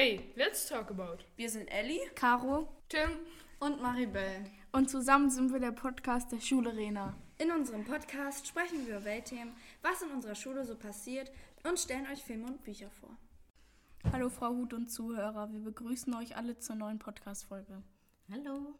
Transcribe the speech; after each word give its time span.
Hey, 0.00 0.20
let's 0.36 0.68
talk 0.68 0.90
about. 0.90 1.24
Wir 1.34 1.50
sind 1.50 1.66
Ellie 1.66 1.98
Caro 2.14 2.68
Tim, 2.88 3.10
und 3.58 3.82
Maribel. 3.82 4.48
und 4.70 4.88
zusammen 4.88 5.28
sind 5.28 5.52
wir 5.52 5.58
der 5.58 5.72
Podcast 5.72 6.30
der 6.30 6.40
Schule 6.40 6.76
Rena. 6.76 7.16
In 7.38 7.50
unserem 7.50 7.84
Podcast 7.84 8.46
sprechen 8.46 8.86
wir 8.86 8.98
über 8.98 9.04
Weltthemen, 9.04 9.52
was 9.82 10.00
in 10.00 10.12
unserer 10.12 10.36
Schule 10.36 10.64
so 10.64 10.76
passiert 10.76 11.32
und 11.64 11.80
stellen 11.80 12.06
euch 12.12 12.22
Filme 12.22 12.46
und 12.46 12.62
Bücher 12.62 12.88
vor. 12.92 13.10
Hallo 14.12 14.30
Frau 14.30 14.50
Hut 14.50 14.72
und 14.72 14.86
Zuhörer, 14.88 15.50
wir 15.50 15.64
begrüßen 15.64 16.14
euch 16.14 16.36
alle 16.36 16.56
zur 16.60 16.76
neuen 16.76 17.00
Podcast-Folge. 17.00 17.82
Hallo. 18.30 18.78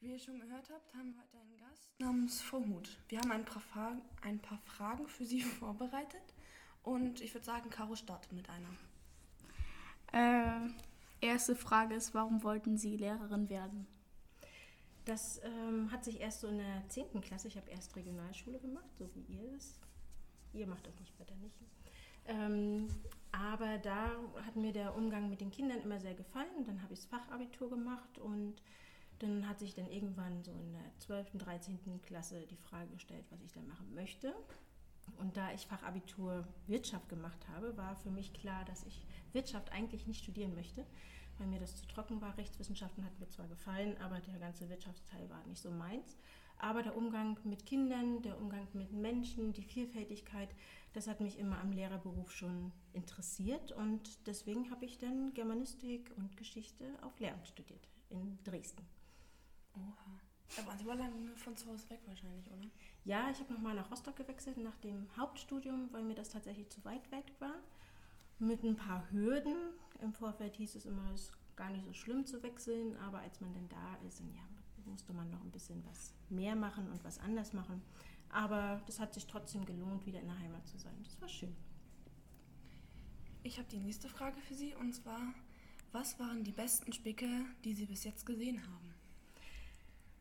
Wie 0.00 0.10
ihr 0.10 0.18
schon 0.18 0.40
gehört 0.40 0.68
habt, 0.70 0.92
haben 0.92 1.14
wir 1.14 1.22
heute 1.22 1.38
einen 1.38 1.56
Gast 1.56 1.88
namens 2.00 2.40
Frau 2.40 2.64
Hut. 2.64 2.98
Wir 3.06 3.20
haben 3.20 3.30
ein 3.30 3.44
paar, 3.44 3.62
Fragen, 3.62 4.02
ein 4.22 4.40
paar 4.40 4.58
Fragen 4.64 5.06
für 5.06 5.24
sie 5.24 5.40
vorbereitet 5.60 6.34
und 6.82 7.20
ich 7.20 7.32
würde 7.32 7.46
sagen, 7.46 7.70
Caro 7.70 7.94
startet 7.94 8.32
mit 8.32 8.50
einer. 8.50 8.70
Äh, 10.12 10.70
erste 11.20 11.54
Frage 11.54 11.94
ist, 11.94 12.14
warum 12.14 12.42
wollten 12.42 12.76
Sie 12.76 12.96
Lehrerin 12.96 13.48
werden? 13.48 13.86
Das 15.04 15.40
ähm, 15.42 15.90
hat 15.90 16.04
sich 16.04 16.20
erst 16.20 16.40
so 16.40 16.48
in 16.48 16.58
der 16.58 16.88
10. 16.88 17.20
Klasse, 17.22 17.48
ich 17.48 17.56
habe 17.56 17.70
erst 17.70 17.96
Regionalschule 17.96 18.58
gemacht, 18.58 18.94
so 18.98 19.08
wie 19.14 19.22
ihr 19.22 19.52
es. 19.56 19.80
Ihr 20.52 20.66
macht 20.66 20.86
das 20.86 20.98
nicht 21.00 21.18
weiter 21.18 21.34
nicht. 21.36 21.56
Ähm, 22.26 22.88
aber 23.32 23.78
da 23.78 24.10
hat 24.44 24.56
mir 24.56 24.72
der 24.72 24.94
Umgang 24.94 25.30
mit 25.30 25.40
den 25.40 25.50
Kindern 25.50 25.80
immer 25.80 25.98
sehr 25.98 26.14
gefallen. 26.14 26.66
Dann 26.66 26.82
habe 26.82 26.92
ich 26.92 27.00
das 27.00 27.08
Fachabitur 27.08 27.70
gemacht 27.70 28.18
und 28.18 28.56
dann 29.18 29.48
hat 29.48 29.58
sich 29.58 29.74
dann 29.74 29.90
irgendwann 29.90 30.44
so 30.44 30.52
in 30.52 30.72
der 30.72 30.84
12., 30.98 31.38
13. 31.38 32.02
Klasse 32.02 32.46
die 32.46 32.56
Frage 32.56 32.88
gestellt, 32.88 33.24
was 33.30 33.42
ich 33.42 33.52
dann 33.52 33.66
machen 33.66 33.94
möchte. 33.94 34.34
Und 35.18 35.36
da 35.36 35.52
ich 35.52 35.66
Fachabitur 35.66 36.46
Wirtschaft 36.66 37.08
gemacht 37.08 37.46
habe, 37.48 37.76
war 37.76 37.96
für 37.96 38.10
mich 38.10 38.32
klar, 38.32 38.64
dass 38.64 38.84
ich 38.84 39.06
Wirtschaft 39.32 39.72
eigentlich 39.72 40.06
nicht 40.06 40.22
studieren 40.22 40.54
möchte, 40.54 40.86
weil 41.38 41.46
mir 41.46 41.60
das 41.60 41.76
zu 41.76 41.86
trocken 41.86 42.20
war. 42.20 42.36
Rechtswissenschaften 42.36 43.04
hat 43.04 43.18
mir 43.18 43.28
zwar 43.28 43.48
gefallen, 43.48 43.96
aber 43.98 44.20
der 44.20 44.38
ganze 44.38 44.68
Wirtschaftsteil 44.68 45.28
war 45.30 45.44
nicht 45.46 45.62
so 45.62 45.70
meins. 45.70 46.16
Aber 46.58 46.82
der 46.82 46.96
Umgang 46.96 47.38
mit 47.44 47.66
Kindern, 47.66 48.22
der 48.22 48.38
Umgang 48.38 48.66
mit 48.72 48.92
Menschen, 48.92 49.52
die 49.52 49.62
Vielfältigkeit, 49.62 50.48
das 50.92 51.06
hat 51.06 51.20
mich 51.20 51.38
immer 51.38 51.60
am 51.60 51.70
Lehrerberuf 51.70 52.32
schon 52.32 52.72
interessiert. 52.92 53.72
Und 53.72 54.26
deswegen 54.26 54.70
habe 54.70 54.84
ich 54.84 54.98
dann 54.98 55.32
Germanistik 55.34 56.12
und 56.16 56.36
Geschichte 56.36 56.84
auf 57.02 57.18
Lehramt 57.20 57.46
studiert 57.46 57.88
in 58.10 58.38
Dresden. 58.42 58.84
Oha. 59.74 60.27
Da 60.56 60.66
waren 60.66 60.78
Sie 60.78 60.84
aber 60.84 60.96
lange 60.96 61.36
von 61.36 61.56
zu 61.56 61.66
Hause 61.68 61.88
weg 61.90 62.00
wahrscheinlich, 62.06 62.50
oder? 62.50 62.68
Ja, 63.04 63.30
ich 63.30 63.38
habe 63.40 63.52
nochmal 63.52 63.74
nach 63.74 63.90
Rostock 63.90 64.16
gewechselt 64.16 64.56
nach 64.58 64.76
dem 64.78 65.06
Hauptstudium, 65.16 65.88
weil 65.92 66.02
mir 66.02 66.14
das 66.14 66.30
tatsächlich 66.30 66.68
zu 66.70 66.84
weit 66.84 67.10
weg 67.10 67.24
war. 67.38 67.54
Mit 68.38 68.62
ein 68.62 68.76
paar 68.76 69.10
Hürden. 69.10 69.56
Im 70.00 70.12
Vorfeld 70.12 70.56
hieß 70.56 70.74
es 70.76 70.86
immer, 70.86 71.10
es 71.12 71.22
ist 71.22 71.32
gar 71.56 71.70
nicht 71.70 71.84
so 71.84 71.92
schlimm 71.92 72.24
zu 72.24 72.42
wechseln, 72.42 72.96
aber 72.98 73.18
als 73.18 73.40
man 73.40 73.52
dann 73.52 73.68
da 73.68 73.96
ist, 74.06 74.20
dann 74.20 74.32
ja, 74.32 74.42
musste 74.86 75.12
man 75.12 75.30
noch 75.30 75.42
ein 75.42 75.50
bisschen 75.50 75.84
was 75.86 76.14
mehr 76.28 76.56
machen 76.56 76.90
und 76.90 77.02
was 77.04 77.18
anders 77.18 77.52
machen. 77.52 77.82
Aber 78.30 78.82
das 78.86 79.00
hat 79.00 79.14
sich 79.14 79.26
trotzdem 79.26 79.64
gelohnt, 79.64 80.06
wieder 80.06 80.20
in 80.20 80.26
der 80.26 80.38
Heimat 80.38 80.66
zu 80.66 80.78
sein. 80.78 80.94
Das 81.02 81.20
war 81.20 81.28
schön. 81.28 81.56
Ich 83.42 83.58
habe 83.58 83.68
die 83.68 83.78
nächste 83.78 84.08
Frage 84.08 84.40
für 84.40 84.54
Sie 84.54 84.74
und 84.74 84.92
zwar, 84.94 85.34
was 85.92 86.18
waren 86.18 86.44
die 86.44 86.52
besten 86.52 86.92
Spicke, 86.92 87.28
die 87.64 87.74
Sie 87.74 87.86
bis 87.86 88.04
jetzt 88.04 88.26
gesehen 88.26 88.62
haben? 88.62 88.94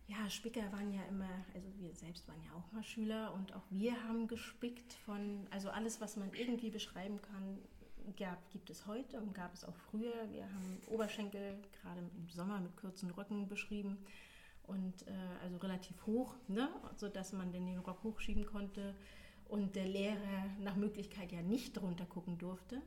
Ja, 0.08 0.30
Spicker 0.30 0.72
waren 0.72 0.94
ja 0.94 1.02
immer, 1.10 1.30
also 1.54 1.68
wir 1.80 1.94
selbst 1.94 2.28
waren 2.30 2.42
ja 2.44 2.52
auch 2.54 2.72
mal 2.72 2.84
Schüler 2.84 3.34
und 3.34 3.54
auch 3.54 3.66
wir 3.70 3.92
haben 4.06 4.28
gespickt 4.28 4.94
von, 4.94 5.46
also 5.52 5.70
alles, 5.70 6.00
was 6.00 6.16
man 6.16 6.32
irgendwie 6.34 6.70
beschreiben 6.70 7.22
kann, 7.22 7.60
gab, 8.16 8.50
gibt 8.52 8.70
es 8.70 8.88
heute 8.88 9.20
und 9.20 9.34
gab 9.34 9.54
es 9.54 9.66
auch 9.66 9.76
früher. 9.92 10.14
Wir 10.32 10.44
haben 10.46 10.78
Oberschenkel 10.88 11.58
gerade 11.82 12.00
im 12.00 12.30
Sommer 12.30 12.62
mit 12.62 12.76
kurzen 12.78 13.12
Röcken 13.12 13.50
beschrieben 13.50 13.98
und 14.68 15.08
äh, 15.08 15.12
also 15.44 15.58
relativ 15.58 16.06
hoch, 16.06 16.36
ne, 16.48 16.70
sodass 16.96 17.34
man 17.34 17.52
den 17.52 17.78
Rock 17.80 18.04
hochschieben 18.04 18.46
konnte 18.46 18.96
und 19.50 19.76
der 19.76 19.86
Lehrer 19.86 20.46
nach 20.62 20.76
Möglichkeit 20.76 21.32
ja 21.34 21.42
nicht 21.42 21.76
drunter 21.76 22.06
gucken 22.06 22.38
durfte. 22.38 22.82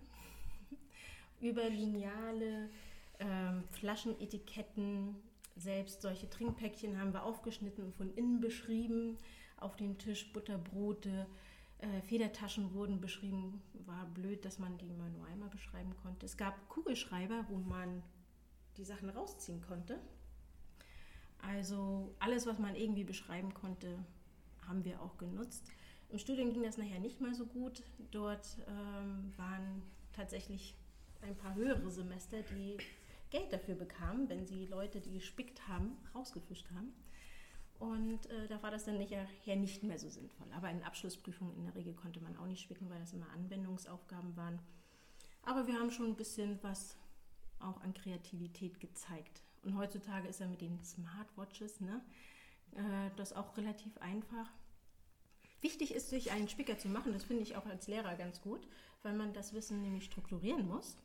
Über 1.41 1.69
Lineale, 1.69 2.71
ähm, 3.19 3.65
Flaschenetiketten, 3.71 5.17
selbst 5.57 6.03
solche 6.03 6.29
Trinkpäckchen 6.29 6.99
haben 6.99 7.13
wir 7.13 7.25
aufgeschnitten 7.25 7.85
und 7.85 7.95
von 7.95 8.15
innen 8.15 8.41
beschrieben. 8.41 9.19
Auf 9.57 9.77
den 9.77 9.99
Tisch 9.99 10.33
Butterbrote, 10.33 11.27
äh, 11.79 12.01
Federtaschen 12.03 12.73
wurden 12.73 13.01
beschrieben. 13.01 13.63
War 13.87 14.07
blöd, 14.07 14.45
dass 14.45 14.59
man 14.59 14.79
die 14.79 14.89
immer 14.89 15.09
nur 15.09 15.27
einmal 15.27 15.51
beschreiben 15.51 15.95
konnte. 16.03 16.27
Es 16.27 16.37
gab 16.37 16.69
Kugelschreiber, 16.69 17.47
wo 17.49 17.57
man 17.57 18.03
die 18.77 18.85
Sachen 18.85 19.11
rausziehen 19.11 19.61
konnte. 19.61 19.99
Also 21.43 22.15
alles, 22.19 22.47
was 22.47 22.59
man 22.59 22.75
irgendwie 22.75 23.05
beschreiben 23.05 23.55
konnte, 23.55 23.99
haben 24.67 24.85
wir 24.85 25.01
auch 25.01 25.17
genutzt. 25.17 25.71
Im 26.11 26.19
Studium 26.19 26.53
ging 26.53 26.63
das 26.63 26.77
nachher 26.77 27.01
nicht 27.01 27.21
mehr 27.21 27.35
so 27.35 27.47
gut. 27.47 27.83
Dort 28.11 28.59
ähm, 28.67 29.33
waren 29.37 29.83
tatsächlich 30.13 30.75
ein 31.23 31.37
paar 31.37 31.55
höhere 31.55 31.91
Semester, 31.91 32.43
die 32.43 32.79
Geld 33.31 33.53
dafür 33.53 33.77
bekamen, 33.77 34.29
wenn 34.29 34.47
sie 34.47 34.67
Leute, 34.67 35.01
die 35.01 35.13
gespickt 35.13 35.69
haben, 35.69 35.97
rausgefischt 36.15 36.71
haben. 36.71 36.93
Und 37.79 38.27
äh, 38.27 38.47
da 38.49 38.63
war 38.63 38.71
das 38.71 38.85
dann 38.85 38.99
nachher 38.99 39.57
nicht 39.57 39.83
mehr 39.83 39.99
so 39.99 40.11
sinnvoll. 40.11 40.47
Aber 40.53 40.69
in 40.71 40.83
Abschlussprüfungen 40.83 41.57
in 41.57 41.65
der 41.65 41.75
Regel 41.75 41.95
konnte 41.95 42.21
man 42.21 42.37
auch 42.37 42.47
nicht 42.47 42.61
spicken, 42.61 42.91
weil 42.91 42.99
das 42.99 43.15
immer 43.15 43.31
Anwendungsaufgaben 43.31 44.37
waren. 44.37 44.59
Aber 45.43 45.67
wir 45.67 45.75
haben 45.75 45.91
schon 45.91 46.09
ein 46.09 46.17
bisschen 46.17 46.59
was 46.63 46.97
auch 47.59 47.81
an 47.81 47.95
Kreativität 47.95 48.81
gezeigt. 48.81 49.43
Und 49.63 49.77
heutzutage 49.79 50.29
ist 50.29 50.41
ja 50.41 50.47
mit 50.47 50.61
den 50.61 50.83
Smartwatches 50.83 51.81
ne, 51.81 52.03
äh, 52.73 53.11
das 53.17 53.33
auch 53.33 53.57
relativ 53.57 53.97
einfach. 53.99 54.51
Wichtig 55.63 55.95
ist, 55.95 56.11
sich 56.11 56.33
einen 56.33 56.49
Spicker 56.49 56.79
zu 56.79 56.89
machen. 56.89 57.13
Das 57.13 57.25
finde 57.25 57.43
ich 57.43 57.57
auch 57.57 57.67
als 57.67 57.87
Lehrer 57.87 58.15
ganz 58.17 58.41
gut, 58.43 58.67
weil 59.03 59.15
man 59.15 59.33
das 59.33 59.55
Wissen 59.55 59.83
nämlich 59.83 60.05
strukturieren 60.05 60.67
muss 60.67 60.97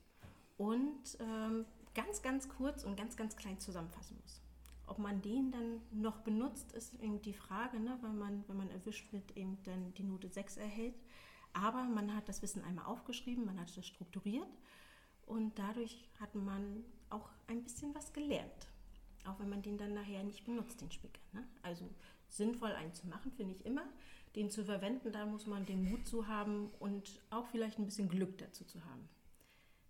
und 0.58 1.18
ähm, 1.20 1.66
ganz, 1.96 2.22
ganz 2.22 2.48
kurz 2.50 2.84
und 2.84 2.96
ganz, 2.96 3.18
ganz 3.18 3.36
klein 3.36 3.60
zusammenfassen 3.60 4.18
muss. 4.22 4.42
Ob 4.88 5.00
man 5.00 5.22
den 5.22 5.52
dann 5.52 5.82
noch 5.92 6.20
benutzt, 6.20 6.72
ist 6.74 6.94
eben 7.02 7.22
die 7.22 7.34
Frage, 7.34 7.80
ne, 7.80 7.98
weil 8.02 8.14
man, 8.14 8.44
wenn 8.48 8.58
man 8.58 8.70
erwischt 8.70 9.12
wird, 9.12 9.36
eben 9.36 9.58
dann 9.64 9.94
die 9.96 10.04
Note 10.04 10.30
6 10.30 10.58
erhält. 10.58 10.96
Aber 11.54 11.84
man 11.84 12.14
hat 12.14 12.30
das 12.30 12.42
Wissen 12.42 12.64
einmal 12.64 12.86
aufgeschrieben, 12.86 13.46
man 13.46 13.60
hat 13.60 13.76
es 13.76 13.88
strukturiert 13.88 14.48
und 15.26 15.58
dadurch 15.58 16.08
hat 16.20 16.36
man 16.36 16.84
auch 17.10 17.30
ein 17.48 17.64
bisschen 17.64 17.96
was 17.96 18.14
gelernt. 18.14 18.68
Auch 19.26 19.40
wenn 19.40 19.50
man 19.50 19.64
den 19.64 19.78
dann 19.78 19.94
nachher 19.94 20.24
nicht 20.24 20.46
benutzt, 20.46 20.82
den 20.82 20.92
Spicker. 20.92 21.22
Ne? 21.32 21.48
Also 21.64 21.90
sinnvoll 22.30 22.74
einen 22.74 22.94
zu 22.94 23.08
machen, 23.08 23.32
finde 23.32 23.56
ich 23.56 23.66
immer. 23.66 23.84
Den 24.36 24.52
zu 24.52 24.66
verwenden, 24.66 25.12
da 25.14 25.26
muss 25.26 25.48
man 25.48 25.66
den 25.66 25.90
Mut 25.90 26.06
zu 26.06 26.28
haben 26.28 26.70
und 26.80 27.22
auch 27.30 27.48
vielleicht 27.48 27.80
ein 27.80 27.86
bisschen 27.86 28.10
Glück 28.10 28.38
dazu 28.38 28.66
zu 28.66 28.84
haben. 28.86 29.08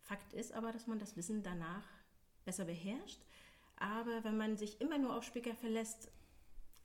Fakt 0.05 0.33
ist 0.33 0.53
aber, 0.53 0.71
dass 0.71 0.87
man 0.87 0.99
das 0.99 1.17
Wissen 1.17 1.43
danach 1.43 1.87
besser 2.45 2.65
beherrscht. 2.65 3.19
Aber 3.77 4.23
wenn 4.23 4.37
man 4.37 4.55
sich 4.55 4.79
immer 4.79 4.97
nur 4.97 5.15
auf 5.15 5.23
Spicker 5.23 5.55
verlässt, 5.55 6.11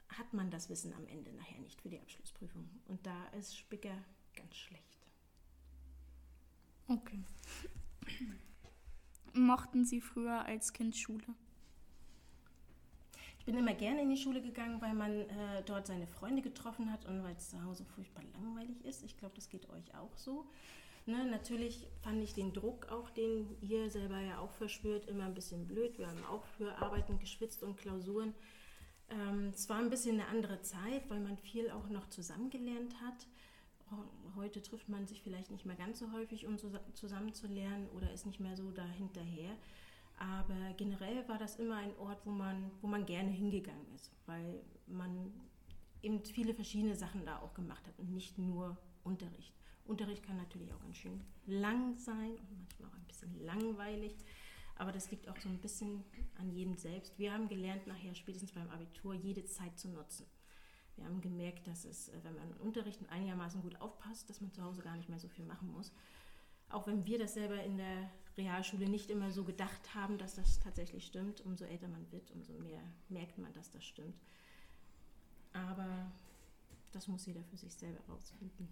hat 0.08 0.32
man 0.32 0.50
das 0.50 0.69
Wissen 0.69 0.92
am 0.94 1.06
Ende 1.06 1.32
nachher 1.32 1.60
nicht 1.60 1.80
für 1.80 1.88
die 1.88 2.00
Abschlussprüfung. 2.00 2.69
Und 2.88 3.06
da 3.06 3.26
ist 3.38 3.56
Spicker 3.56 3.97
ganz 4.34 4.56
schlecht. 4.56 5.06
Okay. 6.88 7.22
Mochten 9.32 9.84
Sie 9.84 10.00
früher 10.00 10.44
als 10.44 10.72
Kind 10.72 10.97
Schule? 10.97 11.34
Ich 13.38 13.44
bin 13.44 13.56
immer 13.56 13.75
gerne 13.75 14.03
in 14.03 14.10
die 14.10 14.16
Schule 14.16 14.42
gegangen, 14.42 14.80
weil 14.80 14.94
man 14.94 15.12
äh, 15.12 15.62
dort 15.64 15.86
seine 15.86 16.06
Freunde 16.06 16.42
getroffen 16.42 16.91
hat 16.91 17.06
und 17.06 17.22
weil 17.22 17.36
es 17.36 17.50
zu 17.50 17.62
Hause 17.65 17.84
furchtbar 17.84 18.24
langweilig 18.34 18.84
ist. 18.84 19.04
Ich 19.04 19.16
glaube, 19.16 19.34
das 19.34 19.48
geht 19.48 19.68
euch 19.71 19.94
auch 19.94 20.16
so. 20.16 20.47
Ne, 21.06 21.24
natürlich 21.24 21.88
fand 22.02 22.22
ich 22.22 22.34
den 22.34 22.52
Druck 22.52 22.88
auch, 22.91 23.10
den 23.10 23.56
ihr 23.62 23.91
selber 23.91 24.20
ja 24.20 24.38
auch 24.38 24.52
verspürt, 24.52 25.06
immer 25.06 25.24
ein 25.24 25.34
bisschen 25.34 25.66
blöd. 25.66 25.98
Wir 25.98 26.06
haben 26.06 26.24
auch 26.26 26.44
für 26.44 26.76
Arbeiten 26.78 27.18
geschwitzt 27.18 27.62
und 27.62 27.76
Klausuren. 27.78 28.34
Ähm, 29.08 29.50
es 29.54 29.68
war 29.68 29.78
ein 29.78 29.91
bisschen 29.91 30.20
eine 30.20 30.28
andere 30.28 30.60
Zeit, 30.62 31.08
weil 31.08 31.20
man 31.20 31.36
viel 31.36 31.70
auch 31.70 31.88
noch 31.88 32.08
zusammengelernt 32.10 32.94
hat. 33.00 33.26
Heute 34.36 34.62
trifft 34.62 34.88
man 34.88 35.08
sich 35.08 35.20
vielleicht 35.20 35.50
nicht 35.50 35.66
mehr 35.66 35.74
ganz 35.74 35.98
so 35.98 36.12
häufig, 36.12 36.47
um 36.47 36.56
zusammen 36.94 37.34
zu 37.34 37.48
lernen 37.48 37.88
oder 37.96 38.12
ist 38.12 38.24
nicht 38.24 38.38
mehr 38.38 38.56
so 38.56 38.70
dahinterher. 38.70 39.50
Aber 40.16 40.74
generell 40.76 41.26
war 41.28 41.38
das 41.38 41.56
immer 41.56 41.76
ein 41.76 41.96
Ort, 41.96 42.24
wo 42.24 42.30
man, 42.30 42.70
wo 42.82 42.86
man 42.86 43.04
gerne 43.04 43.30
hingegangen 43.30 43.86
ist, 43.96 44.12
weil 44.26 44.60
man 44.86 45.32
eben 46.03 46.24
viele 46.24 46.54
verschiedene 46.54 46.94
Sachen 46.94 47.24
da 47.24 47.41
auch 47.41 47.54
gemacht 47.54 47.84
hat 47.86 47.98
und 47.98 48.12
nicht 48.12 48.38
nur 48.38 48.76
Unterricht. 49.03 49.59
Unterricht 49.86 50.22
kann 50.22 50.36
natürlich 50.36 50.72
auch 50.72 50.80
ganz 50.80 50.97
schön 50.97 51.21
lang 51.47 51.97
sein 51.97 52.30
und 52.30 52.59
manchmal 52.59 52.91
auch 52.91 52.94
ein 52.94 53.06
bisschen 53.06 53.44
langweilig. 53.44 54.15
Aber 54.77 54.92
das 54.92 55.10
liegt 55.10 55.28
auch 55.28 55.36
so 55.36 55.48
ein 55.48 55.59
bisschen 55.59 56.04
an 56.38 56.50
jedem 56.50 56.77
selbst. 56.77 57.18
Wir 57.18 57.32
haben 57.32 57.48
gelernt, 57.48 57.86
nachher 57.86 58.15
spätestens 58.15 58.53
beim 58.53 58.71
Abitur 58.71 59.15
jede 59.15 59.44
Zeit 59.44 59.78
zu 59.78 59.88
nutzen. 59.88 60.27
Wir 60.97 61.04
haben 61.04 61.21
gemerkt, 61.21 61.66
dass 61.66 61.84
es, 61.84 62.09
äh, 62.09 62.18
wenn 62.22 62.34
man 62.34 62.53
Unterricht 62.54 63.00
einigermaßen 63.10 63.62
gut 63.62 63.80
aufpasst, 63.80 64.28
dass 64.30 64.41
man 64.41 64.53
zu 64.53 64.62
Hause 64.62 64.82
gar 64.82 64.97
nicht 64.97 65.09
mehr 65.09 65.18
so 65.18 65.28
viel 65.28 65.44
machen 65.44 65.71
muss. 65.72 65.92
Auch 66.68 66.86
wenn 66.86 67.04
wir 67.04 67.18
das 67.18 67.34
selber 67.34 67.62
in 67.62 67.78
der 67.78 68.10
Realschule 68.36 68.88
nicht 68.88 69.10
immer 69.10 69.30
so 69.32 69.44
gedacht 69.44 69.94
haben, 69.94 70.18
dass 70.18 70.34
das 70.34 70.60
tatsächlich 70.60 71.04
stimmt. 71.04 71.41
Umso 71.41 71.65
älter 71.65 71.88
man 71.88 72.10
wird, 72.12 72.30
umso 72.30 72.53
mehr 72.54 72.82
merkt 73.09 73.38
man, 73.38 73.53
dass 73.53 73.71
das 73.71 73.84
stimmt. 73.84 74.21
Aber 75.53 76.10
das 76.92 77.09
muss 77.09 77.27
jeder 77.27 77.42
für 77.44 77.56
sich 77.56 77.74
selber 77.74 78.00
rausfinden. 78.09 78.68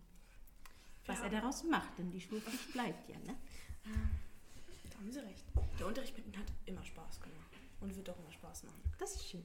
Was 1.09 1.19
Ja. 1.19 1.25
er 1.25 1.31
daraus 1.31 1.65
macht, 1.65 1.99
denn 1.99 2.11
die 2.11 2.21
Schulpflicht 2.21 2.73
bleibt 2.73 3.09
ja, 3.09 3.19
ne? 3.19 3.37
Da 3.85 4.99
haben 4.99 5.11
Sie 5.13 5.19
recht. 5.21 5.45
Der 5.79 5.87
Unterricht 5.87 6.17
mit 6.17 6.27
Ihnen 6.27 6.37
hat 6.39 6.47
immer 6.67 6.85
Spaß 6.85 7.21
gemacht 7.21 7.51
und 7.81 7.95
wird 7.97 8.09
auch 8.11 8.19
immer 8.19 8.33
Spaß 8.33 8.65
machen. 8.65 8.81
Das 8.99 9.15
ist 9.15 9.29
schön. 9.29 9.45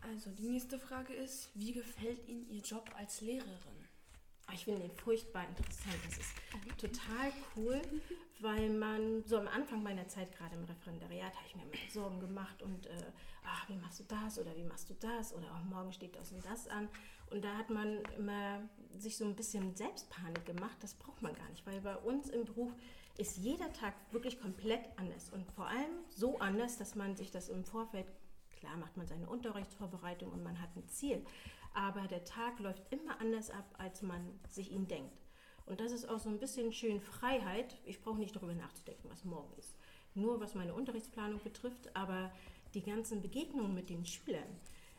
Also, 0.00 0.30
die 0.30 0.48
nächste 0.48 0.78
Frage 0.78 1.12
ist, 1.14 1.50
wie 1.54 1.72
gefällt 1.72 2.26
Ihnen 2.28 2.48
Ihr 2.50 2.60
Job 2.62 2.90
als 2.96 3.20
Lehrerin? 3.20 3.86
Ah, 4.46 4.52
Ich 4.54 4.64
finde 4.64 4.80
den 4.82 4.92
furchtbar 4.96 5.46
interessant. 5.48 5.96
Das 6.04 6.18
ist 6.18 6.32
total 6.78 7.32
cool, 7.56 7.82
weil 8.40 8.70
man 8.70 9.24
so 9.26 9.38
am 9.38 9.48
Anfang 9.48 9.82
meiner 9.82 10.06
Zeit, 10.06 10.30
gerade 10.36 10.54
im 10.54 10.64
Referendariat, 10.64 11.34
habe 11.34 11.46
ich 11.48 11.56
mir 11.56 11.62
immer 11.64 11.90
Sorgen 11.92 12.20
gemacht 12.20 12.62
und, 12.62 12.86
äh, 12.86 13.12
ach, 13.44 13.68
wie 13.68 13.76
machst 13.76 13.98
du 14.00 14.04
das 14.04 14.38
oder 14.38 14.54
wie 14.56 14.62
machst 14.62 14.88
du 14.88 14.94
das 14.94 15.32
oder 15.34 15.52
auch 15.52 15.64
morgen 15.64 15.92
steht 15.92 16.14
das 16.14 16.30
und 16.32 16.44
das 16.46 16.68
an. 16.68 16.88
Und 17.30 17.44
da 17.44 17.56
hat 17.56 17.70
man 17.70 18.00
immer 18.16 18.60
sich 18.96 19.16
so 19.16 19.24
ein 19.24 19.36
bisschen 19.36 19.74
Selbstpanik 19.74 20.46
gemacht. 20.46 20.76
Das 20.80 20.94
braucht 20.94 21.22
man 21.22 21.34
gar 21.34 21.48
nicht, 21.50 21.66
weil 21.66 21.80
bei 21.80 21.96
uns 21.96 22.30
im 22.30 22.44
Beruf 22.44 22.72
ist 23.18 23.38
jeder 23.38 23.72
Tag 23.72 23.94
wirklich 24.10 24.40
komplett 24.40 24.86
anders 24.96 25.30
und 25.30 25.50
vor 25.52 25.66
allem 25.66 26.04
so 26.08 26.38
anders, 26.38 26.76
dass 26.76 26.94
man 26.94 27.16
sich 27.16 27.30
das 27.30 27.48
im 27.48 27.64
Vorfeld 27.64 28.06
Klar 28.56 28.76
macht 28.78 28.96
man 28.96 29.06
seine 29.06 29.28
Unterrichtsvorbereitung 29.28 30.32
und 30.32 30.42
man 30.42 30.60
hat 30.60 30.74
ein 30.76 30.88
Ziel, 30.88 31.24
aber 31.74 32.08
der 32.08 32.24
Tag 32.24 32.58
läuft 32.58 32.82
immer 32.90 33.20
anders 33.20 33.50
ab, 33.50 33.66
als 33.78 34.02
man 34.02 34.38
sich 34.48 34.72
ihn 34.72 34.88
denkt. 34.88 35.22
Und 35.66 35.80
das 35.80 35.92
ist 35.92 36.08
auch 36.08 36.18
so 36.18 36.28
ein 36.28 36.38
bisschen 36.38 36.72
schön 36.72 37.00
Freiheit. 37.00 37.76
Ich 37.84 38.00
brauche 38.00 38.18
nicht 38.18 38.34
darüber 38.34 38.54
nachzudenken, 38.54 39.10
was 39.10 39.24
morgen 39.24 39.52
ist. 39.58 39.76
Nur 40.14 40.40
was 40.40 40.54
meine 40.54 40.74
Unterrichtsplanung 40.74 41.40
betrifft, 41.42 41.94
aber 41.94 42.32
die 42.74 42.82
ganzen 42.82 43.20
Begegnungen 43.20 43.74
mit 43.74 43.90
den 43.90 44.06
Schülern, 44.06 44.48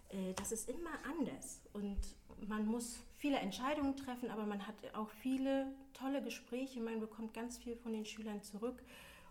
äh, 0.10 0.34
das 0.36 0.52
ist 0.52 0.70
immer 0.70 0.92
anders. 1.04 1.62
Und 1.74 2.00
man 2.48 2.66
muss 2.66 3.00
viele 3.16 3.38
Entscheidungen 3.38 3.96
treffen, 3.96 4.30
aber 4.30 4.46
man 4.46 4.66
hat 4.68 4.76
auch 4.94 5.10
viele 5.10 5.74
tolle 5.94 6.22
Gespräche. 6.22 6.80
Man 6.80 7.00
bekommt 7.00 7.34
ganz 7.34 7.58
viel 7.58 7.76
von 7.76 7.94
den 7.94 8.06
Schülern 8.06 8.42
zurück 8.44 8.84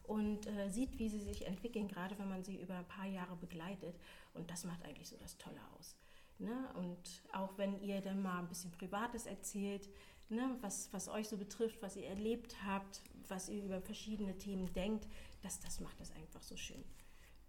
und 0.05 0.47
äh, 0.47 0.71
sieht, 0.71 0.99
wie 0.99 1.09
sie 1.09 1.21
sich 1.21 1.47
entwickeln, 1.47 1.89
gerade 1.89 2.19
wenn 2.19 2.29
man 2.29 2.45
sie 2.45 2.61
über 2.61 2.75
ein 2.75 2.89
paar 2.89 3.07
Jahre 3.07 3.37
begleitet. 3.37 3.99
Und 4.35 4.51
das 4.51 4.65
macht 4.65 4.85
eigentlich 4.85 5.09
so 5.09 5.17
das 5.17 5.37
Tolle 5.39 5.61
aus. 5.77 5.97
Ne? 6.39 6.69
Und 6.75 7.23
auch 7.33 7.57
wenn 7.57 7.81
ihr 7.81 8.01
dann 8.01 8.23
mal 8.23 8.41
ein 8.41 8.49
bisschen 8.49 8.71
Privates 8.73 9.27
erzählt, 9.27 9.89
ne? 10.29 10.57
was, 10.61 10.93
was 10.93 11.09
euch 11.09 11.29
so 11.29 11.37
betrifft, 11.37 11.81
was 11.83 11.97
ihr 11.97 12.07
erlebt 12.07 12.57
habt, 12.65 13.03
was 13.29 13.49
ihr 13.49 13.65
über 13.65 13.81
verschiedene 13.81 14.37
Themen 14.37 14.73
denkt, 14.73 15.07
das, 15.43 15.61
das 15.61 15.81
macht 15.81 15.99
das 16.01 16.13
einfach 16.13 16.43
so 16.43 16.57
schön. 16.57 16.85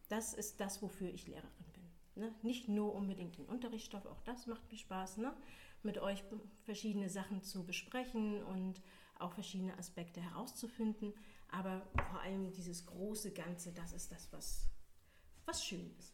Das 0.09 0.33
ist 0.33 0.59
das, 0.59 0.81
wofür 0.81 1.09
ich 1.09 1.27
Lehrerin 1.27 1.65
bin. 1.73 1.76
Ne? 2.17 2.33
Nicht 2.41 2.67
nur 2.67 2.93
unbedingt 2.93 3.37
den 3.37 3.45
Unterrichtsstoff, 3.45 4.05
auch 4.05 4.21
das 4.21 4.47
macht 4.47 4.71
mir 4.71 4.77
Spaß, 4.77 5.17
ne? 5.17 5.33
mit 5.83 5.97
euch 5.99 6.23
verschiedene 6.63 7.09
Sachen 7.09 7.43
zu 7.43 7.63
besprechen 7.63 8.43
und 8.43 8.81
auch 9.19 9.31
verschiedene 9.31 9.77
Aspekte 9.77 10.21
herauszufinden. 10.21 11.13
Aber 11.49 11.81
vor 12.09 12.19
allem 12.21 12.51
dieses 12.51 12.85
große 12.85 13.31
Ganze, 13.31 13.71
das 13.71 13.93
ist 13.93 14.11
das, 14.11 14.31
was, 14.31 14.67
was 15.45 15.63
schön 15.63 15.89
ist. 15.97 16.13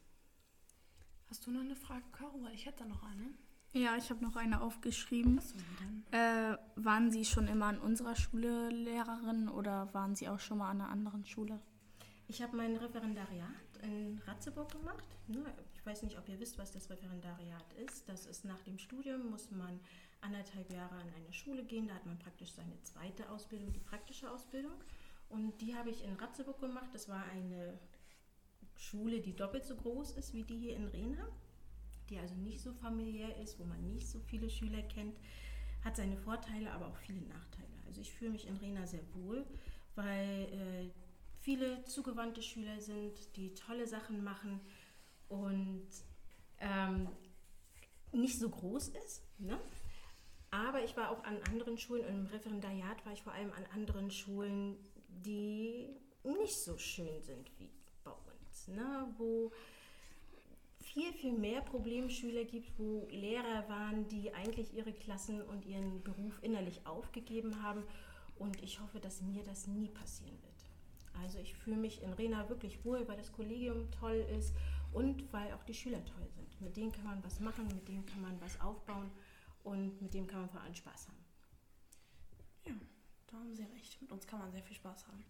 Hast 1.29 1.47
du 1.47 1.51
noch 1.51 1.61
eine 1.61 1.75
Frage, 1.75 2.03
Caro? 2.11 2.41
Weil 2.43 2.53
ich 2.53 2.65
hätte 2.65 2.83
da 2.83 2.85
noch 2.85 3.03
eine. 3.03 3.33
Ja, 3.73 3.97
ich 3.97 4.11
habe 4.11 4.23
noch 4.23 4.35
eine 4.35 4.61
aufgeschrieben. 4.61 5.41
Denn? 5.79 6.19
Äh, 6.19 6.57
waren 6.75 7.09
Sie 7.09 7.25
schon 7.25 7.47
immer 7.47 7.65
an 7.65 7.79
unserer 7.79 8.15
Schule 8.15 8.69
Lehrerin 8.69 9.49
oder 9.49 9.91
waren 9.95 10.15
Sie 10.15 10.29
auch 10.29 10.39
schon 10.39 10.59
mal 10.59 10.69
an 10.69 10.81
einer 10.81 10.91
anderen 10.91 11.25
Schule? 11.25 11.59
Ich 12.27 12.43
habe 12.43 12.55
mein 12.55 12.75
Referendariat 12.75 13.47
in 13.83 14.19
Ratzeburg 14.25 14.71
gemacht. 14.71 15.05
Ne, 15.27 15.43
Ich 15.75 15.85
weiß 15.85 16.03
nicht, 16.03 16.17
ob 16.17 16.27
ihr 16.29 16.39
wisst, 16.39 16.57
was 16.57 16.71
das 16.71 16.89
Referendariat 16.89 17.73
ist. 17.85 18.07
Das 18.07 18.25
ist 18.25 18.45
nach 18.45 18.61
dem 18.63 18.77
Studium, 18.77 19.29
muss 19.29 19.51
man 19.51 19.79
anderthalb 20.21 20.71
Jahre 20.71 20.95
an 20.95 21.09
eine 21.15 21.33
Schule 21.33 21.63
gehen. 21.63 21.87
Da 21.87 21.95
hat 21.95 22.05
man 22.05 22.17
praktisch 22.19 22.53
seine 22.53 22.81
zweite 22.83 23.29
Ausbildung, 23.29 23.71
die 23.73 23.79
praktische 23.79 24.29
Ausbildung. 24.31 24.73
Und 25.29 25.59
die 25.61 25.75
habe 25.75 25.89
ich 25.89 26.03
in 26.03 26.13
Ratzeburg 26.15 26.59
gemacht. 26.59 26.89
Das 26.93 27.09
war 27.09 27.25
eine 27.25 27.77
Schule, 28.75 29.21
die 29.21 29.35
doppelt 29.35 29.65
so 29.65 29.75
groß 29.75 30.11
ist 30.11 30.33
wie 30.33 30.43
die 30.43 30.57
hier 30.57 30.75
in 30.75 30.85
Rena, 30.85 31.27
die 32.09 32.17
also 32.17 32.35
nicht 32.35 32.61
so 32.61 32.73
familiär 32.73 33.35
ist, 33.37 33.59
wo 33.59 33.63
man 33.63 33.81
nicht 33.91 34.07
so 34.07 34.19
viele 34.19 34.49
Schüler 34.49 34.81
kennt. 34.83 35.17
Hat 35.83 35.95
seine 35.95 36.17
Vorteile, 36.17 36.71
aber 36.71 36.87
auch 36.87 36.97
viele 36.97 37.21
Nachteile. 37.21 37.67
Also 37.87 38.01
ich 38.01 38.13
fühle 38.13 38.31
mich 38.31 38.47
in 38.47 38.57
Rena 38.57 38.85
sehr 38.87 39.03
wohl, 39.13 39.45
weil 39.95 40.47
äh, 40.51 40.89
viele 41.43 41.83
zugewandte 41.83 42.41
Schüler 42.41 42.79
sind, 42.79 43.35
die 43.35 43.53
tolle 43.53 43.85
Sachen 43.85 44.23
machen 44.23 44.61
und 45.27 45.87
ähm, 46.59 47.09
nicht 48.13 48.39
so 48.39 48.49
groß 48.49 48.89
ist. 48.89 49.23
Ne? 49.39 49.59
Aber 50.51 50.83
ich 50.83 50.95
war 50.95 51.11
auch 51.11 51.23
an 51.25 51.37
anderen 51.49 51.77
Schulen 51.77 52.05
und 52.05 52.13
im 52.13 52.25
Referendariat 52.27 53.05
war 53.05 53.11
ich 53.11 53.21
vor 53.21 53.33
allem 53.33 53.51
an 53.51 53.65
anderen 53.73 54.09
Schulen, 54.09 54.77
die 55.09 55.89
nicht 56.23 56.57
so 56.57 56.77
schön 56.77 57.21
sind 57.21 57.51
wie 57.59 57.69
bei 58.05 58.11
uns, 58.11 58.67
ne? 58.69 59.13
wo 59.17 59.51
viel, 60.79 61.11
viel 61.11 61.33
mehr 61.33 61.61
Problemschüler 61.61 62.45
gibt, 62.45 62.79
wo 62.79 63.05
Lehrer 63.09 63.67
waren, 63.67 64.07
die 64.07 64.33
eigentlich 64.33 64.73
ihre 64.73 64.93
Klassen 64.93 65.41
und 65.41 65.65
ihren 65.65 66.03
Beruf 66.03 66.41
innerlich 66.41 66.85
aufgegeben 66.85 67.61
haben. 67.63 67.83
Und 68.37 68.61
ich 68.63 68.79
hoffe, 68.79 68.99
dass 68.99 69.21
mir 69.21 69.43
das 69.43 69.67
nie 69.67 69.89
passieren 69.89 70.41
wird. 70.41 70.52
Also 71.21 71.39
ich 71.39 71.53
fühle 71.53 71.77
mich 71.77 72.01
in 72.01 72.13
Rena 72.13 72.49
wirklich 72.49 72.83
wohl, 72.83 73.07
weil 73.07 73.17
das 73.17 73.31
Kollegium 73.31 73.89
toll 73.91 74.25
ist 74.37 74.53
und 74.91 75.31
weil 75.31 75.53
auch 75.53 75.63
die 75.63 75.73
Schüler 75.73 76.03
toll 76.05 76.27
sind. 76.29 76.61
Mit 76.61 76.75
denen 76.75 76.91
kann 76.91 77.05
man 77.05 77.23
was 77.23 77.39
machen, 77.39 77.67
mit 77.67 77.87
denen 77.87 78.05
kann 78.05 78.21
man 78.21 78.39
was 78.41 78.59
aufbauen 78.61 79.11
und 79.63 80.01
mit 80.01 80.13
dem 80.13 80.27
kann 80.27 80.41
man 80.41 80.49
vor 80.49 80.61
allem 80.61 80.75
Spaß 80.75 81.07
haben. 81.07 81.25
Ja, 82.65 82.73
da 83.27 83.37
haben 83.37 83.55
Sie 83.55 83.63
recht. 83.63 84.01
Mit 84.01 84.11
uns 84.11 84.27
kann 84.27 84.39
man 84.39 84.51
sehr 84.51 84.63
viel 84.63 84.75
Spaß 84.75 85.07
haben. 85.07 85.23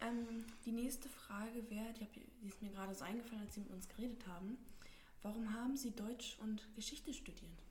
Ähm, 0.00 0.44
die 0.64 0.72
nächste 0.72 1.08
Frage 1.08 1.70
wäre, 1.70 1.92
die, 1.94 2.06
die 2.42 2.48
ist 2.48 2.60
mir 2.62 2.70
gerade 2.70 2.94
so 2.94 3.04
eingefallen, 3.04 3.42
als 3.42 3.54
Sie 3.54 3.60
mit 3.60 3.70
uns 3.70 3.88
geredet 3.88 4.26
haben. 4.26 4.58
Warum 5.22 5.54
haben 5.54 5.76
Sie 5.76 5.92
Deutsch 5.92 6.36
und 6.40 6.74
Geschichte 6.74 7.14
studiert? 7.14 7.62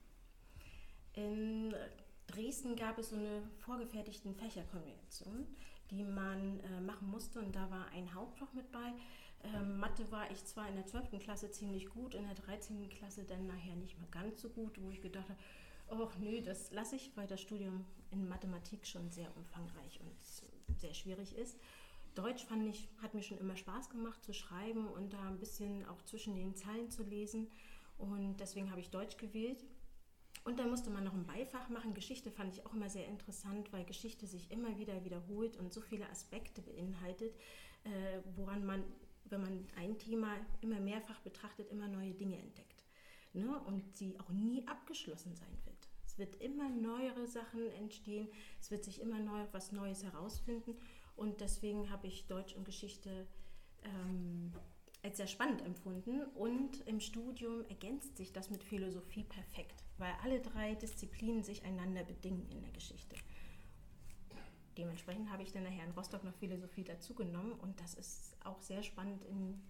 In 1.12 1.72
Dresden 2.26 2.74
gab 2.74 2.98
es 2.98 3.10
so 3.10 3.16
eine 3.16 3.42
vorgefertigten 3.60 4.34
Fächerkombination, 4.34 5.46
die 5.90 6.04
man 6.04 6.60
äh, 6.60 6.80
machen 6.80 7.10
musste 7.10 7.40
und 7.40 7.54
da 7.54 7.70
war 7.70 7.88
ein 7.88 8.14
Hauptfach 8.14 8.52
mit 8.52 8.70
bei. 8.72 8.92
Ähm, 9.42 9.78
Mathe 9.78 10.10
war 10.10 10.30
ich 10.30 10.44
zwar 10.44 10.68
in 10.68 10.76
der 10.76 10.86
12. 10.86 11.20
Klasse 11.20 11.50
ziemlich 11.50 11.90
gut, 11.90 12.14
in 12.14 12.24
der 12.24 12.34
13. 12.34 12.88
Klasse 12.88 13.24
dann 13.24 13.46
nachher 13.46 13.76
nicht 13.76 13.98
mehr 13.98 14.08
ganz 14.10 14.40
so 14.40 14.48
gut, 14.48 14.80
wo 14.80 14.90
ich 14.90 15.02
gedacht 15.02 15.28
habe, 15.28 15.38
oh 15.90 16.08
nö, 16.18 16.40
das 16.40 16.70
lasse 16.72 16.96
ich, 16.96 17.10
weil 17.14 17.26
das 17.26 17.40
Studium 17.40 17.84
in 18.10 18.28
Mathematik 18.28 18.86
schon 18.86 19.10
sehr 19.10 19.28
umfangreich 19.36 20.00
und 20.00 20.80
sehr 20.80 20.94
schwierig 20.94 21.36
ist. 21.36 21.58
Deutsch 22.14 22.44
fand 22.44 22.66
ich, 22.66 22.88
hat 23.02 23.12
mir 23.12 23.22
schon 23.22 23.38
immer 23.38 23.56
Spaß 23.56 23.90
gemacht 23.90 24.24
zu 24.24 24.32
schreiben 24.32 24.86
und 24.86 25.12
da 25.12 25.20
ein 25.28 25.38
bisschen 25.38 25.84
auch 25.88 26.00
zwischen 26.02 26.36
den 26.36 26.54
Zeilen 26.54 26.90
zu 26.90 27.02
lesen 27.02 27.48
und 27.98 28.36
deswegen 28.38 28.70
habe 28.70 28.80
ich 28.80 28.90
Deutsch 28.90 29.16
gewählt. 29.16 29.64
Und 30.44 30.58
dann 30.58 30.70
musste 30.70 30.90
man 30.90 31.04
noch 31.04 31.14
ein 31.14 31.26
Beifach 31.26 31.70
machen. 31.70 31.94
Geschichte 31.94 32.30
fand 32.30 32.54
ich 32.54 32.66
auch 32.66 32.74
immer 32.74 32.90
sehr 32.90 33.06
interessant, 33.06 33.72
weil 33.72 33.84
Geschichte 33.84 34.26
sich 34.26 34.50
immer 34.50 34.78
wieder 34.78 35.02
wiederholt 35.04 35.56
und 35.56 35.72
so 35.72 35.80
viele 35.80 36.08
Aspekte 36.10 36.60
beinhaltet, 36.60 37.34
äh, 37.84 38.20
woran 38.36 38.64
man, 38.64 38.84
wenn 39.24 39.40
man 39.40 39.66
ein 39.76 39.98
Thema 39.98 40.36
immer 40.60 40.80
mehrfach 40.80 41.20
betrachtet, 41.20 41.70
immer 41.70 41.88
neue 41.88 42.12
Dinge 42.12 42.38
entdeckt. 42.38 42.84
Ne? 43.32 43.58
Und 43.66 43.96
sie 43.96 44.20
auch 44.20 44.28
nie 44.28 44.66
abgeschlossen 44.68 45.34
sein 45.34 45.58
wird. 45.64 45.88
Es 46.06 46.18
wird 46.18 46.36
immer 46.42 46.68
neuere 46.68 47.26
Sachen 47.26 47.66
entstehen, 47.72 48.28
es 48.60 48.70
wird 48.70 48.84
sich 48.84 49.00
immer 49.00 49.18
neu, 49.18 49.46
was 49.52 49.72
Neues 49.72 50.04
herausfinden. 50.04 50.76
Und 51.16 51.40
deswegen 51.40 51.90
habe 51.90 52.06
ich 52.06 52.26
Deutsch 52.26 52.54
und 52.54 52.64
Geschichte 52.64 53.26
ähm, 53.82 54.52
als 55.02 55.16
sehr 55.16 55.26
spannend 55.26 55.62
empfunden. 55.62 56.22
Und 56.34 56.86
im 56.86 57.00
Studium 57.00 57.64
ergänzt 57.68 58.16
sich 58.16 58.32
das 58.32 58.50
mit 58.50 58.62
Philosophie 58.62 59.24
perfekt, 59.24 59.83
weil 59.98 60.12
alle 60.22 60.40
drei 60.40 60.74
Disziplinen 60.74 61.42
sich 61.42 61.64
einander 61.64 62.02
bedingen 62.04 62.48
in 62.50 62.60
der 62.60 62.72
Geschichte. 62.72 63.16
Dementsprechend 64.76 65.30
habe 65.30 65.42
ich 65.42 65.52
dann 65.52 65.62
nachher 65.62 65.84
in 65.84 65.92
Rostock 65.92 66.24
noch 66.24 66.34
Philosophie 66.34 66.84
dazugenommen 66.84 67.52
und 67.52 67.80
das 67.80 67.94
ist 67.94 68.36
auch 68.44 68.60
sehr 68.60 68.82
spannend 68.82 69.22
in, 69.24 69.62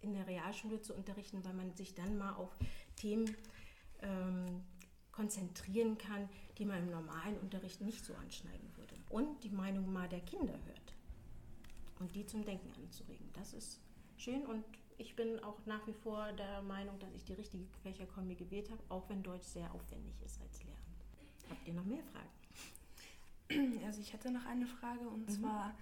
in 0.00 0.14
der 0.14 0.26
Realschule 0.26 0.80
zu 0.80 0.94
unterrichten, 0.94 1.44
weil 1.44 1.52
man 1.52 1.74
sich 1.74 1.94
dann 1.94 2.16
mal 2.16 2.32
auf 2.34 2.56
Themen 2.96 3.36
ähm, 4.00 4.62
konzentrieren 5.12 5.98
kann, 5.98 6.28
die 6.56 6.64
man 6.64 6.78
im 6.78 6.90
normalen 6.90 7.38
Unterricht 7.38 7.82
nicht 7.82 8.04
so 8.04 8.14
anschneiden 8.14 8.74
würde. 8.76 8.94
Und 9.10 9.44
die 9.44 9.50
Meinung 9.50 9.92
mal 9.92 10.08
der 10.08 10.20
Kinder 10.20 10.54
hört 10.54 10.94
und 11.98 12.14
die 12.14 12.24
zum 12.24 12.44
Denken 12.44 12.72
anzuregen. 12.82 13.28
Das 13.34 13.52
ist 13.52 13.80
schön 14.16 14.46
und 14.46 14.64
ich 15.00 15.16
bin 15.16 15.40
auch 15.42 15.58
nach 15.66 15.86
wie 15.86 15.92
vor 15.92 16.32
der 16.32 16.62
Meinung, 16.62 16.98
dass 16.98 17.14
ich 17.14 17.24
die 17.24 17.32
richtige 17.34 17.64
Fächerkombi 17.82 18.34
gewählt 18.34 18.70
habe, 18.70 18.82
auch 18.88 19.08
wenn 19.08 19.22
Deutsch 19.22 19.46
sehr 19.46 19.72
aufwendig 19.74 20.14
ist 20.24 20.40
als 20.40 20.62
Lehrer. 20.62 20.76
Habt 21.48 21.66
ihr 21.66 21.74
noch 21.74 21.84
mehr 21.84 22.04
Fragen? 22.12 22.28
Also 23.84 24.00
ich 24.00 24.12
hätte 24.12 24.30
noch 24.30 24.46
eine 24.46 24.66
Frage 24.66 25.08
und 25.08 25.26
Mhm. 25.28 25.32
zwar, 25.32 25.74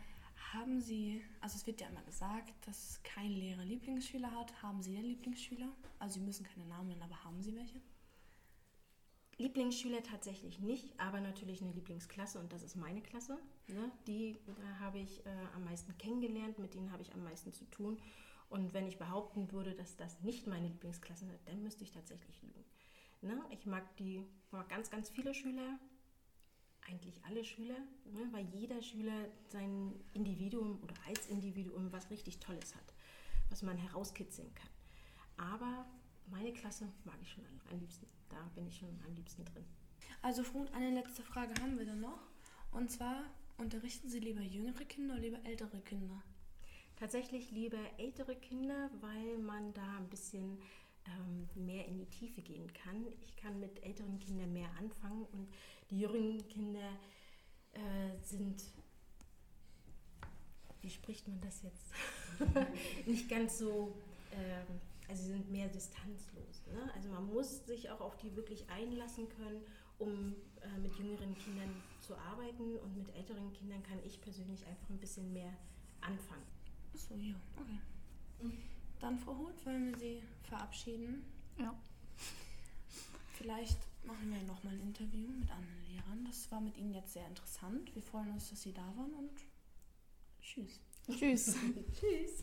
Haben 0.55 0.81
Sie, 0.81 1.23
also 1.43 1.57
es 1.57 1.67
wird 1.67 1.81
ja 1.83 1.89
immer 1.89 2.01
gesagt, 2.05 2.55
dass 2.67 3.03
kein 3.03 3.31
Lehrer 3.33 3.65
Lieblingsschüler 3.65 4.31
hat. 4.31 4.63
Haben 4.63 4.81
Sie 4.81 4.93
denn 4.95 5.03
Lieblingsschüler? 5.05 5.69
Also 5.99 6.15
Sie 6.15 6.25
müssen 6.25 6.47
keine 6.47 6.65
Namen 6.65 6.89
nennen, 6.89 7.03
aber 7.03 7.23
haben 7.25 7.43
Sie 7.43 7.55
welche? 7.55 7.81
Lieblingsschüler 9.37 10.03
tatsächlich 10.03 10.59
nicht, 10.59 10.99
aber 10.99 11.21
natürlich 11.21 11.61
eine 11.63 11.73
Lieblingsklasse 11.73 12.39
und 12.41 12.53
das 12.53 12.63
ist 12.63 12.77
meine 12.77 13.03
Klasse. 13.03 13.39
Ne? 13.69 13.91
Die 14.07 14.39
da 14.47 14.81
habe 14.81 14.99
ich 15.01 15.25
äh, 15.27 15.29
am 15.55 15.65
meisten 15.65 15.97
kennengelernt, 15.99 16.59
mit 16.59 16.73
denen 16.75 16.91
habe 16.91 17.03
ich 17.03 17.13
am 17.13 17.23
meisten 17.25 17.53
zu 17.53 17.65
tun. 17.67 17.99
Und 18.49 18.73
wenn 18.73 18.87
ich 18.87 18.99
behaupten 18.99 19.53
würde, 19.53 19.75
dass 19.75 19.97
das 19.97 20.21
nicht 20.23 20.47
meine 20.47 20.69
Lieblingsklasse 20.69 21.27
ist, 21.35 21.47
dann 21.47 21.63
müsste 21.63 21.85
ich 21.85 21.93
tatsächlich 21.93 22.41
lügen. 22.43 22.65
Ne? 23.21 23.41
Ich 23.51 23.67
mag 23.67 23.97
die, 23.97 24.25
mag 24.51 24.69
ganz, 24.69 24.91
ganz 24.91 25.11
viele 25.11 25.35
Schüler, 25.35 25.79
eigentlich 26.89 27.23
alle 27.25 27.45
Schüler, 27.45 27.79
ne? 28.07 28.29
weil 28.33 28.47
jeder 28.47 28.81
Schüler 28.81 29.29
sein 29.49 29.93
Individuum 30.15 30.83
oder 30.83 30.95
als 31.07 31.27
Individuum 31.27 31.93
was 31.93 32.11
richtig 32.11 32.39
Tolles 32.39 32.75
hat, 32.75 32.95
was 33.51 33.63
man 33.63 33.77
herauskitzeln 33.77 34.55
kann. 34.55 34.71
Aber 35.37 35.87
meine 36.27 36.53
Klasse 36.53 36.89
mag 37.05 37.17
ich 37.21 37.31
schon 37.31 37.45
am 37.71 37.79
liebsten. 37.79 38.07
Da 38.29 38.43
bin 38.55 38.67
ich 38.67 38.77
schon 38.77 38.99
am 39.07 39.15
liebsten 39.15 39.45
drin. 39.45 39.65
Also 40.23 40.43
Frut, 40.43 40.73
eine 40.73 40.91
letzte 40.91 41.23
Frage 41.23 41.55
haben 41.61 41.79
wir 41.79 41.87
dann 41.87 42.01
noch. 42.01 42.21
Und 42.71 42.91
zwar, 42.91 43.25
unterrichten 43.57 44.09
Sie 44.09 44.21
lieber 44.21 44.41
jüngere 44.41 44.85
Kinder 44.85 45.15
oder 45.15 45.23
lieber 45.23 45.45
ältere 45.45 45.81
Kinder? 45.81 46.23
Tatsächlich 46.99 47.53
lieber 47.53 47.79
ältere 47.99 48.35
Kinder, 48.35 48.91
weil 49.01 49.39
man 49.39 49.73
da 49.73 49.99
ein 49.99 50.09
bisschen 50.09 50.59
ähm, 51.07 51.49
mehr 51.55 51.87
in 51.87 51.97
die 51.97 52.07
Tiefe 52.07 52.43
gehen 52.43 52.73
kann. 52.73 53.07
Ich 53.21 53.37
kann 53.37 53.61
mit 53.61 53.85
älteren 53.85 54.19
Kindern 54.19 54.53
mehr 54.53 54.69
anfangen 54.81 55.25
und 55.33 55.49
die 55.91 56.01
jüngeren 56.01 56.47
Kinder 56.49 56.91
äh, 57.73 58.21
sind, 58.23 58.65
wie 60.81 60.91
spricht 60.91 61.29
man 61.29 61.41
das 61.41 61.63
jetzt? 61.63 61.93
Nicht 63.07 63.29
ganz 63.29 63.59
so, 63.59 63.97
ähm, 64.33 64.81
also 65.09 65.25
sind 65.25 65.51
mehr 65.53 65.69
distanzlos. 65.69 66.67
Ne? 66.67 66.93
Also 66.97 67.11
man 67.11 67.27
muss 67.27 67.65
sich 67.67 67.91
auch 67.91 68.01
auf 68.01 68.17
die 68.17 68.35
wirklich 68.35 68.69
einlassen 68.71 69.29
können, 69.29 69.63
um 69.99 70.35
äh, 70.63 70.79
mit 70.81 70.97
jüngeren 70.97 71.37
Kindern 71.39 71.81
zu 72.01 72.17
arbeiten 72.17 72.77
und 72.77 72.97
mit 72.97 73.15
älteren 73.15 73.53
Kindern 73.53 73.85
kann 73.85 73.99
ich 74.05 74.21
persönlich 74.21 74.67
einfach 74.67 74.91
ein 74.91 74.99
bisschen 74.99 75.33
mehr 75.33 75.53
anfangen. 76.01 76.58
Achso, 76.95 77.15
ja, 77.15 77.35
okay. 77.57 78.53
Dann, 79.01 79.19
Frau 79.19 79.37
Huth, 79.39 79.65
wollen 79.65 79.91
wir 79.91 79.99
Sie 79.99 80.23
verabschieden. 80.43 81.25
Ja. 81.59 81.75
Vielleicht 83.35 83.79
machen 84.05 84.33
wir 84.33 84.43
nochmal 84.43 84.75
ein 84.75 84.81
Interview 84.81 85.29
mit 85.29 85.51
anderen 85.51 85.85
Lehrern. 85.89 86.25
Das 86.25 86.51
war 86.51 86.61
mit 86.61 86.77
Ihnen 86.77 86.95
jetzt 86.95 87.13
sehr 87.13 87.27
interessant. 87.27 87.95
Wir 87.95 88.03
freuen 88.03 88.31
uns, 88.33 88.51
dass 88.51 88.63
Sie 88.63 88.73
da 88.73 88.83
waren 88.97 89.15
und 89.15 89.31
tschüss. 90.43 90.81
Tschüss. 91.09 91.57
Tschüss. 92.01 92.41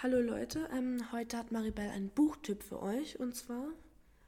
Hallo 0.00 0.20
Leute, 0.20 0.68
ähm, 0.72 1.10
heute 1.10 1.36
hat 1.36 1.50
Maribel 1.50 1.90
einen 1.90 2.10
Buchtipp 2.10 2.62
für 2.62 2.80
euch. 2.80 3.18
Und 3.18 3.34
zwar 3.34 3.66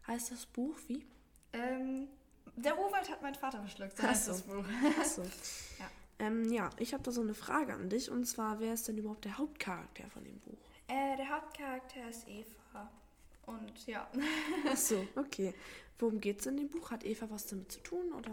heißt 0.09 0.33
das 0.33 0.47
Buch 0.47 0.77
wie? 0.89 1.07
Ähm, 1.53 2.09
der 2.62 2.79
Urwald 2.79 3.11
hat 3.11 3.23
mein 3.23 3.35
Vater 3.35 3.61
verschluckt. 3.61 3.97
So 3.97 4.02
Ach 4.05 4.09
heißt 4.11 4.25
so. 4.26 4.33
das 4.33 4.43
Buch. 4.43 4.64
Achso. 5.00 5.23
Ja. 5.79 6.26
Ähm, 6.26 6.52
ja, 6.52 6.69
ich 6.79 6.93
habe 6.93 7.02
da 7.02 7.11
so 7.12 7.23
eine 7.23 7.33
Frage 7.33 7.73
an 7.73 7.88
dich. 7.88 8.11
Und 8.11 8.26
zwar, 8.26 8.61
wer 8.61 8.75
ist 8.75 8.87
denn 8.88 8.99
überhaupt 8.99 9.25
der 9.25 9.38
Hauptcharakter 9.38 10.05
von 10.12 10.23
dem 10.23 10.38
Buch? 10.40 10.59
Äh, 10.88 11.17
der 11.17 11.29
Hauptcharakter 11.31 12.09
ist 12.11 12.29
Eva. 12.29 12.90
Und 13.47 13.87
ja. 13.87 14.07
Achso, 14.71 15.07
okay. 15.17 15.55
Worum 15.99 16.21
geht's 16.21 16.45
in 16.47 16.57
dem 16.59 16.69
Buch? 16.69 16.90
Hat 16.90 17.05
Eva 17.05 17.26
was 17.31 17.47
damit 17.47 17.73
zu 17.73 17.81
tun 17.81 18.12
oder? 18.12 18.31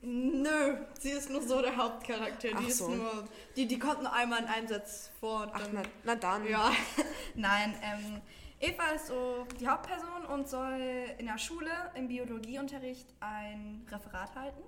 Nö, 0.00 0.76
sie 1.00 1.10
ist 1.10 1.28
nur 1.30 1.42
so 1.42 1.60
der 1.60 1.76
Hauptcharakter. 1.76 2.50
Ach 2.54 2.60
Die 2.60 2.68
ist 2.68 2.78
so. 2.78 2.88
nur. 2.88 3.24
Die, 3.56 3.66
die 3.66 3.78
kommt 3.80 4.02
nur 4.02 4.12
einmal 4.12 4.40
in 4.42 4.46
einem 4.46 4.68
Satz 4.68 5.10
vor. 5.18 5.42
Und 5.42 5.50
Ach, 5.54 5.62
dann, 5.62 5.74
na, 5.74 5.82
na 6.04 6.14
dann. 6.14 6.46
Ja, 6.48 6.70
nein. 7.34 7.74
Ähm, 7.82 8.20
Eva 8.60 8.90
ist 8.90 9.06
so 9.06 9.46
die 9.60 9.68
Hauptperson 9.68 10.26
und 10.26 10.48
soll 10.48 10.80
in 11.18 11.26
der 11.26 11.38
Schule 11.38 11.70
im 11.94 12.08
Biologieunterricht 12.08 13.14
ein 13.20 13.86
Referat 13.88 14.34
halten. 14.34 14.62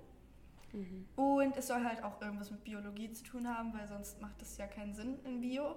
Mhm. 0.71 1.07
Und 1.17 1.57
es 1.57 1.67
soll 1.67 1.83
halt 1.83 2.01
auch 2.03 2.21
irgendwas 2.21 2.51
mit 2.51 2.63
Biologie 2.63 3.11
zu 3.11 3.23
tun 3.23 3.47
haben, 3.47 3.73
weil 3.73 3.87
sonst 3.87 4.21
macht 4.21 4.41
das 4.41 4.57
ja 4.57 4.67
keinen 4.67 4.93
Sinn 4.93 5.19
in 5.25 5.41
Bio. 5.41 5.75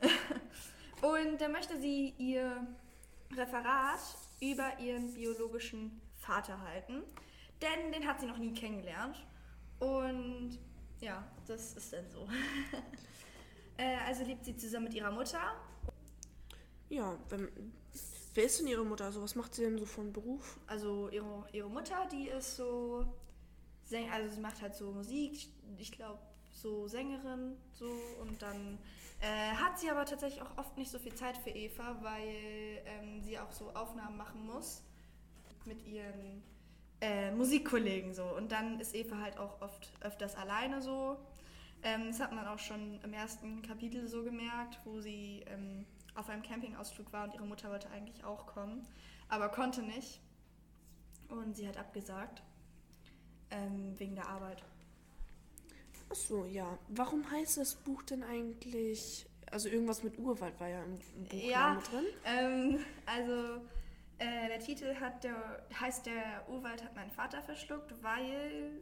und 1.02 1.40
dann 1.40 1.52
möchte 1.52 1.78
sie 1.80 2.14
ihr 2.18 2.66
Referat 3.36 4.00
über 4.40 4.78
ihren 4.80 5.14
biologischen 5.14 6.00
Vater 6.16 6.60
halten, 6.60 7.04
denn 7.60 7.92
den 7.92 8.06
hat 8.06 8.20
sie 8.20 8.26
noch 8.26 8.38
nie 8.38 8.52
kennengelernt. 8.52 9.24
Und 9.78 10.58
ja, 11.00 11.24
das 11.46 11.74
ist 11.74 11.92
dann 11.92 12.08
so. 12.10 12.28
äh, 13.76 13.96
also 14.06 14.24
lebt 14.24 14.44
sie 14.44 14.56
zusammen 14.56 14.84
mit 14.84 14.94
ihrer 14.94 15.12
Mutter 15.12 15.54
Ja, 16.92 17.16
wenn, 17.30 17.48
wer 18.34 18.44
ist 18.44 18.60
denn 18.60 18.66
ihre 18.66 18.84
Mutter? 18.84 19.06
Also 19.06 19.22
was 19.22 19.34
macht 19.34 19.54
sie 19.54 19.62
denn 19.62 19.78
so 19.78 19.86
von 19.86 20.12
Beruf? 20.12 20.60
Also 20.66 21.08
ihre, 21.08 21.46
ihre 21.52 21.70
Mutter, 21.70 22.06
die 22.12 22.28
ist 22.28 22.56
so, 22.56 23.06
also 24.10 24.34
sie 24.34 24.40
macht 24.40 24.60
halt 24.60 24.74
so 24.74 24.92
Musik, 24.92 25.48
ich 25.78 25.90
glaube 25.90 26.18
so 26.50 26.86
Sängerin 26.88 27.56
so 27.72 27.90
und 28.20 28.42
dann 28.42 28.78
äh, 29.20 29.54
hat 29.54 29.78
sie 29.78 29.90
aber 29.90 30.04
tatsächlich 30.04 30.42
auch 30.42 30.58
oft 30.58 30.76
nicht 30.76 30.90
so 30.90 30.98
viel 30.98 31.14
Zeit 31.14 31.38
für 31.38 31.48
Eva, 31.48 31.96
weil 32.02 32.82
ähm, 32.84 33.22
sie 33.22 33.38
auch 33.38 33.52
so 33.52 33.70
Aufnahmen 33.70 34.18
machen 34.18 34.44
muss 34.44 34.82
mit 35.64 35.82
ihren 35.86 36.42
äh, 37.00 37.30
Musikkollegen 37.30 38.12
so 38.12 38.24
und 38.36 38.52
dann 38.52 38.78
ist 38.80 38.94
Eva 38.94 39.16
halt 39.16 39.38
auch 39.38 39.62
oft 39.62 39.90
öfters 40.02 40.36
alleine 40.36 40.82
so. 40.82 41.16
Ähm, 41.82 42.08
das 42.08 42.20
hat 42.20 42.32
man 42.32 42.46
auch 42.46 42.58
schon 42.58 43.00
im 43.02 43.14
ersten 43.14 43.62
Kapitel 43.62 44.06
so 44.08 44.22
gemerkt, 44.22 44.78
wo 44.84 45.00
sie 45.00 45.42
ähm, 45.46 45.86
auf 46.14 46.28
einem 46.28 46.42
Campingausflug 46.42 47.12
war 47.12 47.24
und 47.24 47.34
ihre 47.34 47.46
Mutter 47.46 47.70
wollte 47.70 47.90
eigentlich 47.90 48.24
auch 48.24 48.46
kommen, 48.46 48.86
aber 49.28 49.48
konnte 49.48 49.82
nicht. 49.82 50.20
Und 51.28 51.56
sie 51.56 51.66
hat 51.66 51.76
abgesagt. 51.78 52.42
Ähm, 53.50 53.98
wegen 53.98 54.14
der 54.14 54.28
Arbeit. 54.28 54.62
Achso, 56.10 56.44
ja. 56.46 56.78
Warum 56.88 57.30
heißt 57.30 57.58
das 57.58 57.74
Buch 57.74 58.02
denn 58.02 58.22
eigentlich? 58.22 59.26
Also 59.50 59.68
irgendwas 59.68 60.02
mit 60.02 60.18
Urwald 60.18 60.58
war 60.60 60.68
ja 60.68 60.82
im, 60.84 60.98
im 61.16 61.24
Buch 61.24 61.42
Ja. 61.42 61.78
drin. 61.90 62.04
Ähm, 62.24 62.78
also, 63.04 63.56
äh, 64.18 64.48
der 64.48 64.60
Titel 64.60 64.94
hat 64.94 65.24
der, 65.24 65.66
heißt 65.78 66.06
Der 66.06 66.48
Urwald 66.48 66.82
hat 66.82 66.94
meinen 66.94 67.10
Vater 67.10 67.42
verschluckt, 67.42 67.92
weil 68.02 68.80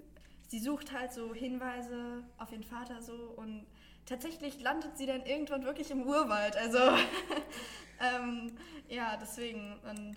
sie 0.48 0.58
sucht 0.60 0.92
halt 0.92 1.12
so 1.12 1.34
Hinweise 1.34 2.22
auf 2.38 2.52
ihren 2.52 2.64
Vater 2.64 3.02
so 3.02 3.14
und 3.36 3.66
tatsächlich 4.10 4.60
landet 4.60 4.98
sie 4.98 5.06
dann 5.06 5.24
irgendwann 5.24 5.64
wirklich 5.64 5.90
im 5.90 6.02
Urwald. 6.02 6.56
Also, 6.56 6.78
ähm, 8.00 8.52
ja, 8.88 9.16
deswegen. 9.16 9.78
Und 9.88 10.16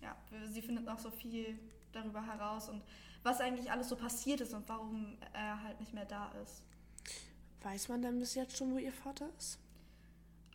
ja, 0.00 0.16
sie 0.48 0.62
findet 0.62 0.84
noch 0.84 0.98
so 0.98 1.10
viel 1.10 1.58
darüber 1.92 2.24
heraus 2.24 2.68
und 2.68 2.82
was 3.24 3.40
eigentlich 3.40 3.70
alles 3.70 3.88
so 3.88 3.96
passiert 3.96 4.40
ist 4.40 4.54
und 4.54 4.68
warum 4.68 5.18
er 5.32 5.62
halt 5.62 5.80
nicht 5.80 5.92
mehr 5.92 6.04
da 6.04 6.30
ist. 6.44 6.62
Weiß 7.62 7.88
man 7.88 8.00
denn 8.00 8.18
bis 8.20 8.36
jetzt 8.36 8.56
schon, 8.56 8.72
wo 8.72 8.78
ihr 8.78 8.92
Vater 8.92 9.28
ist? 9.36 9.58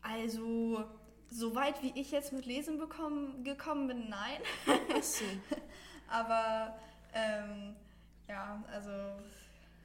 Also, 0.02 0.86
soweit 1.30 1.84
wie 1.84 1.92
ich 2.00 2.12
jetzt 2.12 2.32
mit 2.32 2.46
Lesen 2.46 2.78
bekommen, 2.78 3.44
gekommen 3.44 3.88
bin, 3.88 4.08
nein. 4.08 4.40
Achso. 4.96 5.26
Aber, 6.08 6.80
ähm, 7.14 7.76
ja, 8.30 8.64
also. 8.72 8.92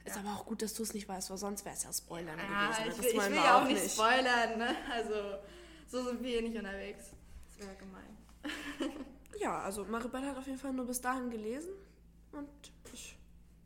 Ist 0.07 0.15
Ja. 0.15 0.21
aber 0.21 0.33
auch 0.39 0.45
gut, 0.45 0.61
dass 0.61 0.73
du 0.73 0.83
es 0.83 0.93
nicht 0.93 1.07
weißt, 1.07 1.29
weil 1.29 1.37
sonst 1.37 1.65
wäre 1.65 1.75
es 1.75 1.83
ja 1.83 1.91
Spoilern 1.93 2.37
Ja, 2.39 2.67
gewesen. 2.67 2.81
ich 2.81 2.87
Das 2.95 2.97
will, 2.99 3.11
ich 3.11 3.29
will 3.29 3.35
ja 3.35 3.61
auch 3.61 3.67
nicht 3.67 3.91
spoilern, 3.91 4.57
ne? 4.57 4.75
Also, 4.91 5.13
so 5.87 6.03
sind 6.03 6.23
wir 6.23 6.29
hier 6.29 6.41
nicht 6.41 6.57
unterwegs. 6.57 7.11
Das 7.49 7.67
wäre 7.67 7.75
gemein. 7.75 8.17
Ja, 9.39 9.59
also 9.59 9.85
Maribel 9.85 10.21
hat 10.25 10.35
auf 10.35 10.47
jeden 10.47 10.57
Fall 10.57 10.73
nur 10.73 10.87
bis 10.87 10.99
dahin 10.99 11.29
gelesen. 11.29 11.69
Und 12.31 12.49
ich, 12.91 13.15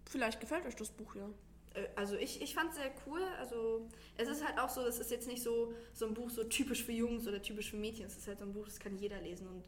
vielleicht 0.09 0.41
gefällt 0.41 0.65
euch 0.65 0.75
das 0.75 0.89
Buch 0.89 1.15
ja. 1.15 1.29
Äh, 1.75 1.87
Also 1.95 2.17
ich, 2.17 2.41
ich 2.41 2.53
fand 2.53 2.71
es 2.71 2.75
sehr 2.77 2.91
cool. 3.07 3.21
Also 3.39 3.87
es 4.17 4.27
ist 4.27 4.45
halt 4.45 4.59
auch 4.59 4.67
so, 4.69 4.83
das 4.83 4.99
ist 4.99 5.11
jetzt 5.11 5.27
nicht 5.27 5.41
so, 5.41 5.73
so 5.93 6.07
ein 6.07 6.13
Buch 6.13 6.29
so 6.29 6.43
typisch 6.43 6.83
für 6.83 6.91
Jungs 6.91 7.25
oder 7.25 7.41
typisch 7.41 7.69
für 7.69 7.77
Mädchen. 7.77 8.05
Es 8.05 8.17
ist 8.17 8.27
halt 8.27 8.39
so 8.39 8.45
ein 8.45 8.51
Buch, 8.53 8.65
das 8.65 8.79
kann 8.79 8.97
jeder 8.97 9.21
lesen. 9.21 9.47
Und 9.47 9.63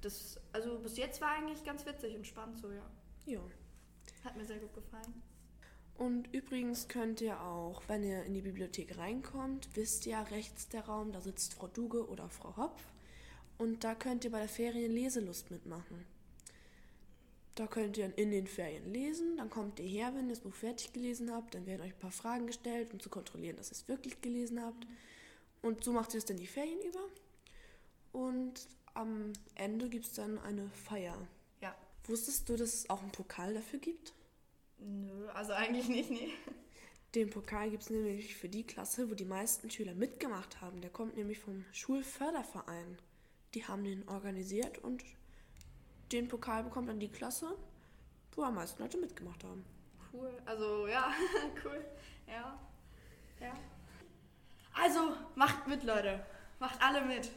das, 0.00 0.40
also 0.54 0.78
bis 0.78 0.96
jetzt 0.96 1.20
war 1.20 1.32
eigentlich 1.32 1.62
ganz 1.64 1.84
witzig 1.84 2.16
und 2.16 2.26
spannend 2.26 2.58
so, 2.58 2.70
ja. 2.70 2.82
Ja. 3.26 3.40
Hat 4.24 4.36
mir 4.36 4.46
sehr 4.46 4.58
gut 4.58 4.72
gefallen. 4.72 5.22
Und 5.96 6.32
übrigens 6.32 6.88
könnt 6.88 7.20
ihr 7.20 7.40
auch, 7.40 7.82
wenn 7.86 8.02
ihr 8.02 8.24
in 8.24 8.34
die 8.34 8.42
Bibliothek 8.42 8.98
reinkommt, 8.98 9.68
wisst 9.74 10.06
ihr 10.06 10.18
rechts 10.30 10.68
der 10.68 10.84
Raum, 10.86 11.12
da 11.12 11.20
sitzt 11.20 11.54
Frau 11.54 11.68
Duge 11.68 12.08
oder 12.08 12.28
Frau 12.28 12.56
Hopf. 12.56 12.82
Und 13.58 13.84
da 13.84 13.94
könnt 13.94 14.24
ihr 14.24 14.32
bei 14.32 14.40
der 14.40 14.48
Ferien 14.48 14.92
Leselust 14.92 15.50
mitmachen. 15.50 16.04
Da 17.54 17.68
könnt 17.68 17.96
ihr 17.96 18.16
in 18.18 18.32
den 18.32 18.48
Ferien 18.48 18.92
lesen, 18.92 19.36
dann 19.36 19.48
kommt 19.48 19.78
ihr 19.78 19.86
her, 19.86 20.12
wenn 20.14 20.24
ihr 20.24 20.34
das 20.34 20.40
Buch 20.40 20.54
fertig 20.54 20.92
gelesen 20.92 21.30
habt, 21.32 21.54
dann 21.54 21.66
werden 21.66 21.82
euch 21.82 21.92
ein 21.92 22.00
paar 22.00 22.10
Fragen 22.10 22.48
gestellt, 22.48 22.92
um 22.92 22.98
zu 22.98 23.08
kontrollieren, 23.08 23.56
dass 23.56 23.68
ihr 23.68 23.76
es 23.76 23.86
wirklich 23.86 24.20
gelesen 24.20 24.60
habt. 24.60 24.84
Und 25.62 25.84
so 25.84 25.92
macht 25.92 26.14
ihr 26.14 26.18
es 26.18 26.24
dann 26.24 26.36
die 26.36 26.48
Ferien 26.48 26.80
über. 26.82 27.08
Und 28.12 28.68
am 28.94 29.32
Ende 29.54 29.88
gibt 29.88 30.06
es 30.06 30.14
dann 30.14 30.38
eine 30.38 30.68
Feier. 30.70 31.16
Ja, 31.60 31.76
Wusstest 32.06 32.48
du, 32.48 32.56
dass 32.56 32.74
es 32.74 32.90
auch 32.90 33.02
einen 33.02 33.12
Pokal 33.12 33.54
dafür 33.54 33.78
gibt? 33.78 34.12
Nö, 34.84 35.28
also 35.30 35.52
eigentlich 35.52 35.88
nicht, 35.88 36.10
nee. 36.10 36.30
Den 37.14 37.30
Pokal 37.30 37.70
gibt 37.70 37.84
es 37.84 37.90
nämlich 37.90 38.36
für 38.36 38.48
die 38.48 38.66
Klasse, 38.66 39.08
wo 39.10 39.14
die 39.14 39.24
meisten 39.24 39.70
Schüler 39.70 39.94
mitgemacht 39.94 40.60
haben. 40.60 40.80
Der 40.80 40.90
kommt 40.90 41.16
nämlich 41.16 41.38
vom 41.38 41.64
Schulförderverein. 41.72 42.98
Die 43.54 43.66
haben 43.66 43.84
den 43.84 44.06
organisiert 44.08 44.78
und 44.78 45.02
den 46.12 46.28
Pokal 46.28 46.64
bekommt 46.64 46.88
dann 46.88 47.00
die 47.00 47.08
Klasse, 47.08 47.56
wo 48.34 48.42
am 48.42 48.56
meisten 48.56 48.82
Leute 48.82 48.98
mitgemacht 48.98 49.42
haben. 49.44 49.64
Cool. 50.12 50.36
Also 50.44 50.86
ja, 50.86 51.12
cool. 51.64 51.84
Ja. 52.26 52.58
Ja. 53.40 53.54
Also, 54.74 55.16
macht 55.36 55.66
mit, 55.68 55.84
Leute. 55.84 56.26
Macht 56.58 56.82
alle 56.82 57.04
mit. 57.04 57.30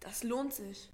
Das 0.00 0.22
lohnt 0.22 0.52
sich. 0.52 0.90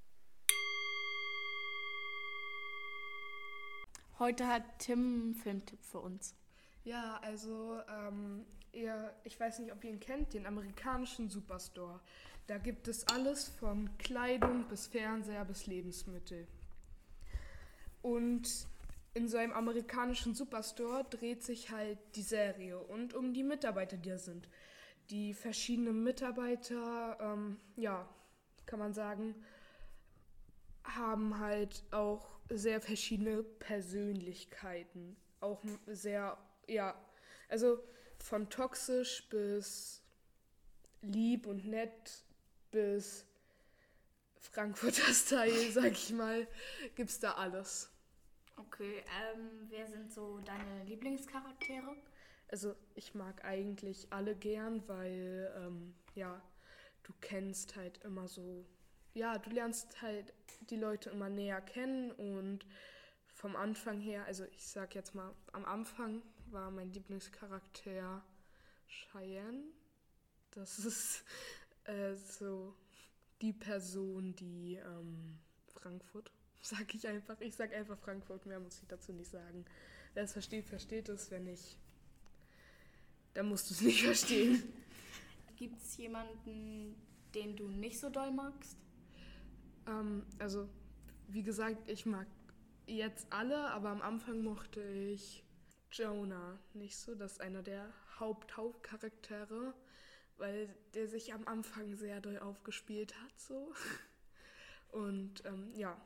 Heute 4.22 4.46
hat 4.46 4.62
Tim 4.78 5.00
einen 5.00 5.34
Filmtipp 5.34 5.82
für 5.82 5.98
uns. 5.98 6.36
Ja, 6.84 7.18
also 7.24 7.80
ähm, 7.88 8.46
ihr, 8.70 9.12
ich 9.24 9.40
weiß 9.40 9.58
nicht, 9.58 9.72
ob 9.72 9.82
ihr 9.82 9.90
ihn 9.90 9.98
kennt, 9.98 10.32
den 10.34 10.46
amerikanischen 10.46 11.28
Superstore. 11.28 11.98
Da 12.46 12.58
gibt 12.58 12.86
es 12.86 13.08
alles 13.08 13.48
von 13.48 13.90
Kleidung 13.98 14.68
bis 14.68 14.86
Fernseher 14.86 15.44
bis 15.44 15.66
Lebensmittel. 15.66 16.46
Und 18.00 18.48
in 19.14 19.26
so 19.26 19.38
einem 19.38 19.54
amerikanischen 19.54 20.36
Superstore 20.36 21.02
dreht 21.10 21.42
sich 21.42 21.72
halt 21.72 21.98
die 22.14 22.22
Serie 22.22 22.78
und 22.78 23.14
um 23.14 23.34
die 23.34 23.42
Mitarbeiter, 23.42 23.96
die 23.96 24.10
da 24.10 24.18
sind. 24.18 24.48
Die 25.10 25.34
verschiedenen 25.34 26.04
Mitarbeiter, 26.04 27.18
ähm, 27.20 27.56
ja, 27.74 28.08
kann 28.66 28.78
man 28.78 28.94
sagen, 28.94 29.34
haben 30.84 31.40
halt 31.40 31.82
auch 31.90 32.32
sehr 32.56 32.80
verschiedene 32.80 33.42
Persönlichkeiten. 33.42 35.16
Auch 35.40 35.62
sehr, 35.86 36.38
ja, 36.68 36.94
also 37.48 37.82
von 38.18 38.48
toxisch 38.48 39.28
bis 39.28 40.02
lieb 41.02 41.46
und 41.46 41.66
nett 41.66 42.24
bis 42.70 43.26
Frankfurter 44.36 45.12
Style, 45.14 45.70
sag 45.70 45.92
ich 45.92 46.12
mal, 46.12 46.46
gibt's 46.94 47.18
da 47.18 47.32
alles. 47.32 47.90
Okay, 48.56 49.02
ähm, 49.20 49.66
wer 49.68 49.86
sind 49.86 50.12
so 50.12 50.38
deine 50.40 50.84
Lieblingscharaktere? 50.84 51.96
Also 52.48 52.74
ich 52.94 53.14
mag 53.14 53.44
eigentlich 53.44 54.06
alle 54.10 54.36
gern, 54.36 54.86
weil 54.86 55.52
ähm, 55.56 55.94
ja, 56.14 56.42
du 57.02 57.12
kennst 57.20 57.76
halt 57.76 57.98
immer 58.04 58.28
so, 58.28 58.66
ja, 59.14 59.38
du 59.38 59.50
lernst 59.50 60.00
halt 60.02 60.32
die 60.70 60.76
Leute 60.76 61.10
immer 61.10 61.28
näher 61.28 61.60
kennen 61.60 62.12
und 62.12 62.66
vom 63.26 63.56
Anfang 63.56 64.00
her, 64.00 64.24
also 64.26 64.44
ich 64.44 64.66
sag 64.66 64.94
jetzt 64.94 65.14
mal, 65.14 65.34
am 65.52 65.64
Anfang 65.64 66.22
war 66.50 66.70
mein 66.70 66.92
Lieblingscharakter 66.92 68.22
Cheyenne. 68.86 69.64
Das 70.52 70.78
ist 70.78 71.24
äh, 71.84 72.14
so 72.14 72.74
die 73.40 73.52
Person, 73.52 74.34
die 74.36 74.76
ähm, 74.76 75.38
Frankfurt, 75.66 76.30
sag 76.62 76.94
ich 76.94 77.06
einfach. 77.06 77.40
Ich 77.40 77.56
sag 77.56 77.74
einfach 77.74 77.98
Frankfurt, 77.98 78.46
mehr 78.46 78.60
muss 78.60 78.80
ich 78.80 78.88
dazu 78.88 79.12
nicht 79.12 79.30
sagen. 79.30 79.64
Wer 80.14 80.24
es 80.24 80.32
versteht, 80.32 80.66
versteht 80.66 81.08
es. 81.08 81.30
Wenn 81.30 81.44
nicht, 81.44 81.76
dann 83.34 83.48
musst 83.48 83.70
du 83.70 83.74
es 83.74 83.80
nicht 83.80 84.02
verstehen. 84.04 84.62
Gibt 85.56 85.80
es 85.82 85.96
jemanden, 85.96 86.96
den 87.34 87.56
du 87.56 87.68
nicht 87.68 87.98
so 87.98 88.10
doll 88.10 88.30
magst? 88.30 88.76
Ähm, 89.86 90.24
also, 90.38 90.68
wie 91.28 91.42
gesagt, 91.42 91.88
ich 91.88 92.06
mag 92.06 92.26
jetzt 92.86 93.26
alle, 93.30 93.70
aber 93.70 93.90
am 93.90 94.02
Anfang 94.02 94.42
mochte 94.42 94.82
ich 94.82 95.44
Jonah 95.90 96.58
nicht 96.74 96.96
so. 96.96 97.14
Das 97.14 97.32
ist 97.32 97.40
einer 97.40 97.62
der 97.62 97.92
Haupthauptcharaktere, 98.18 99.74
weil 100.38 100.74
der 100.94 101.08
sich 101.08 101.32
am 101.32 101.46
Anfang 101.46 101.94
sehr 101.96 102.20
doll 102.20 102.38
aufgespielt 102.38 103.14
hat, 103.22 103.40
so. 103.40 103.72
Und 104.92 105.44
ähm, 105.46 105.72
ja, 105.74 105.96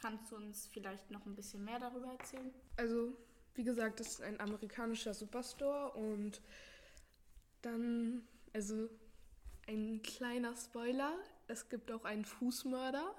Kannst 0.00 0.32
du 0.32 0.36
uns 0.36 0.66
vielleicht 0.66 1.10
noch 1.10 1.26
ein 1.26 1.34
bisschen 1.34 1.62
mehr 1.64 1.78
darüber 1.78 2.12
erzählen? 2.12 2.50
Also, 2.76 3.12
wie 3.54 3.64
gesagt, 3.64 4.00
das 4.00 4.08
ist 4.08 4.22
ein 4.22 4.40
amerikanischer 4.40 5.12
Superstore 5.12 5.92
und 5.92 6.40
dann, 7.60 8.22
also 8.54 8.88
ein 9.68 10.00
kleiner 10.02 10.56
Spoiler, 10.56 11.14
es 11.50 11.68
gibt 11.68 11.90
auch 11.90 12.04
einen 12.04 12.24
Fußmörder. 12.24 13.14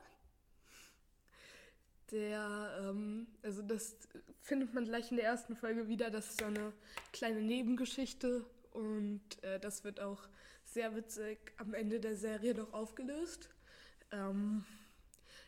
Der, 2.11 2.81
ähm, 2.81 3.27
also 3.41 3.61
das 3.61 3.95
findet 4.41 4.73
man 4.73 4.85
gleich 4.85 5.11
in 5.11 5.17
der 5.17 5.25
ersten 5.25 5.55
Folge 5.55 5.87
wieder, 5.87 6.09
das 6.09 6.31
ist 6.31 6.39
so 6.39 6.45
eine 6.45 6.73
kleine 7.13 7.41
Nebengeschichte 7.41 8.45
und 8.71 9.21
äh, 9.43 9.59
das 9.59 9.83
wird 9.83 9.99
auch 9.99 10.27
sehr 10.65 10.95
witzig 10.95 11.53
am 11.57 11.73
Ende 11.73 11.99
der 11.99 12.15
Serie 12.15 12.55
noch 12.55 12.73
aufgelöst. 12.73 13.49
Ähm, 14.11 14.65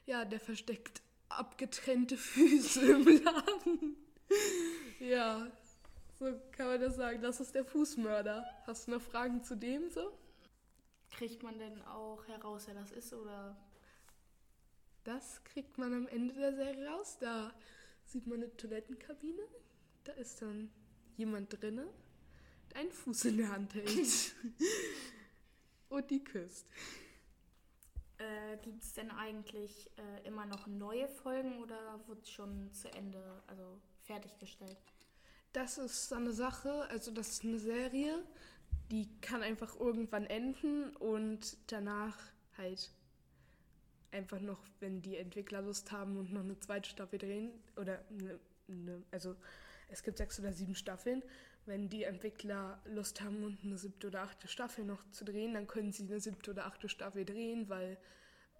ja, 0.05 0.25
der 0.25 0.39
versteckt 0.39 1.01
abgetrennte 1.29 2.17
Füße 2.17 2.91
im 2.91 3.23
Laden. 3.23 3.97
ja, 4.99 5.51
so 6.19 6.25
kann 6.51 6.67
man 6.67 6.81
das 6.81 6.95
sagen. 6.95 7.21
Das 7.21 7.39
ist 7.39 7.55
der 7.55 7.65
Fußmörder. 7.65 8.45
Hast 8.67 8.87
du 8.87 8.91
noch 8.91 9.01
Fragen 9.01 9.43
zu 9.43 9.55
dem 9.55 9.89
so? 9.89 10.17
Kriegt 11.13 11.43
man 11.43 11.57
denn 11.59 11.81
auch 11.83 12.27
heraus, 12.27 12.67
wer 12.67 12.75
das 12.75 12.91
ist 12.91 13.13
oder 13.13 13.55
Das 15.03 15.43
kriegt 15.43 15.77
man 15.77 15.93
am 15.93 16.07
Ende 16.07 16.33
der 16.33 16.53
Serie 16.55 16.87
raus. 16.89 17.17
Da 17.19 17.53
sieht 18.05 18.27
man 18.27 18.41
eine 18.43 18.55
Toilettenkabine. 18.57 19.43
Da 20.05 20.13
ist 20.13 20.41
dann 20.41 20.71
jemand 21.17 21.53
drinne, 21.61 21.87
der 22.71 22.81
einen 22.81 22.91
Fuß 22.91 23.25
in 23.25 23.37
der 23.37 23.49
Hand 23.49 23.73
hält. 23.75 24.35
Und 25.89 26.09
die 26.09 26.23
küsst. 26.23 26.67
äh, 28.17 28.57
gibt 28.61 28.83
es 28.83 28.93
denn 28.93 29.11
eigentlich 29.11 29.89
äh, 29.97 30.27
immer 30.27 30.45
noch 30.45 30.67
neue 30.67 31.07
Folgen 31.07 31.61
oder 31.61 31.99
wird 32.07 32.27
schon 32.27 32.71
zu 32.73 32.91
Ende, 32.93 33.43
also 33.47 33.79
fertiggestellt? 34.01 34.77
Das 35.53 35.77
ist 35.77 36.11
eine 36.13 36.31
Sache, 36.33 36.87
also 36.89 37.11
das 37.11 37.29
ist 37.29 37.43
eine 37.43 37.59
Serie, 37.59 38.23
die 38.91 39.09
kann 39.21 39.41
einfach 39.41 39.79
irgendwann 39.79 40.25
enden 40.25 40.95
und 40.97 41.57
danach 41.67 42.17
halt 42.57 42.91
einfach 44.11 44.39
noch, 44.39 44.59
wenn 44.79 45.01
die 45.01 45.17
Entwickler 45.17 45.61
Lust 45.61 45.91
haben 45.91 46.17
und 46.17 46.31
noch 46.31 46.41
eine 46.41 46.59
zweite 46.59 46.89
Staffel 46.89 47.19
drehen, 47.19 47.51
oder 47.75 48.03
eine, 48.09 48.39
eine, 48.67 49.03
also 49.11 49.35
es 49.89 50.03
gibt 50.03 50.17
sechs 50.17 50.39
oder 50.39 50.53
sieben 50.53 50.75
Staffeln, 50.75 51.23
wenn 51.65 51.89
die 51.89 52.03
Entwickler 52.03 52.81
Lust 52.85 53.21
haben 53.21 53.43
und 53.43 53.63
eine 53.63 53.77
siebte 53.77 54.07
oder 54.07 54.21
achte 54.23 54.47
Staffel 54.47 54.85
noch 54.85 55.09
zu 55.11 55.23
drehen, 55.25 55.53
dann 55.53 55.67
können 55.67 55.91
sie 55.91 56.03
eine 56.03 56.19
siebte 56.19 56.51
oder 56.51 56.65
achte 56.65 56.89
Staffel 56.89 57.25
drehen, 57.25 57.69
weil, 57.69 57.97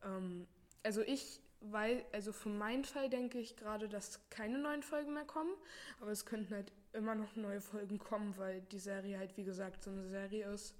ähm, 0.03 0.47
also 0.83 1.01
ich 1.01 1.41
weil, 1.65 2.03
also 2.11 2.33
für 2.33 2.49
meinen 2.49 2.83
Fall 2.83 3.09
denke 3.09 3.39
ich 3.39 3.55
gerade, 3.55 3.87
dass 3.87 4.19
keine 4.29 4.59
neuen 4.59 4.83
Folgen 4.83 5.13
mehr 5.13 5.25
kommen, 5.25 5.53
aber 6.01 6.11
es 6.11 6.25
könnten 6.25 6.53
halt 6.53 6.71
immer 6.93 7.15
noch 7.15 7.35
neue 7.35 7.61
Folgen 7.61 7.97
kommen, 7.97 8.37
weil 8.37 8.61
die 8.61 8.79
Serie 8.79 9.17
halt, 9.17 9.35
wie 9.37 9.43
gesagt, 9.43 9.83
so 9.83 9.91
eine 9.91 10.07
Serie 10.07 10.47
ist, 10.51 10.75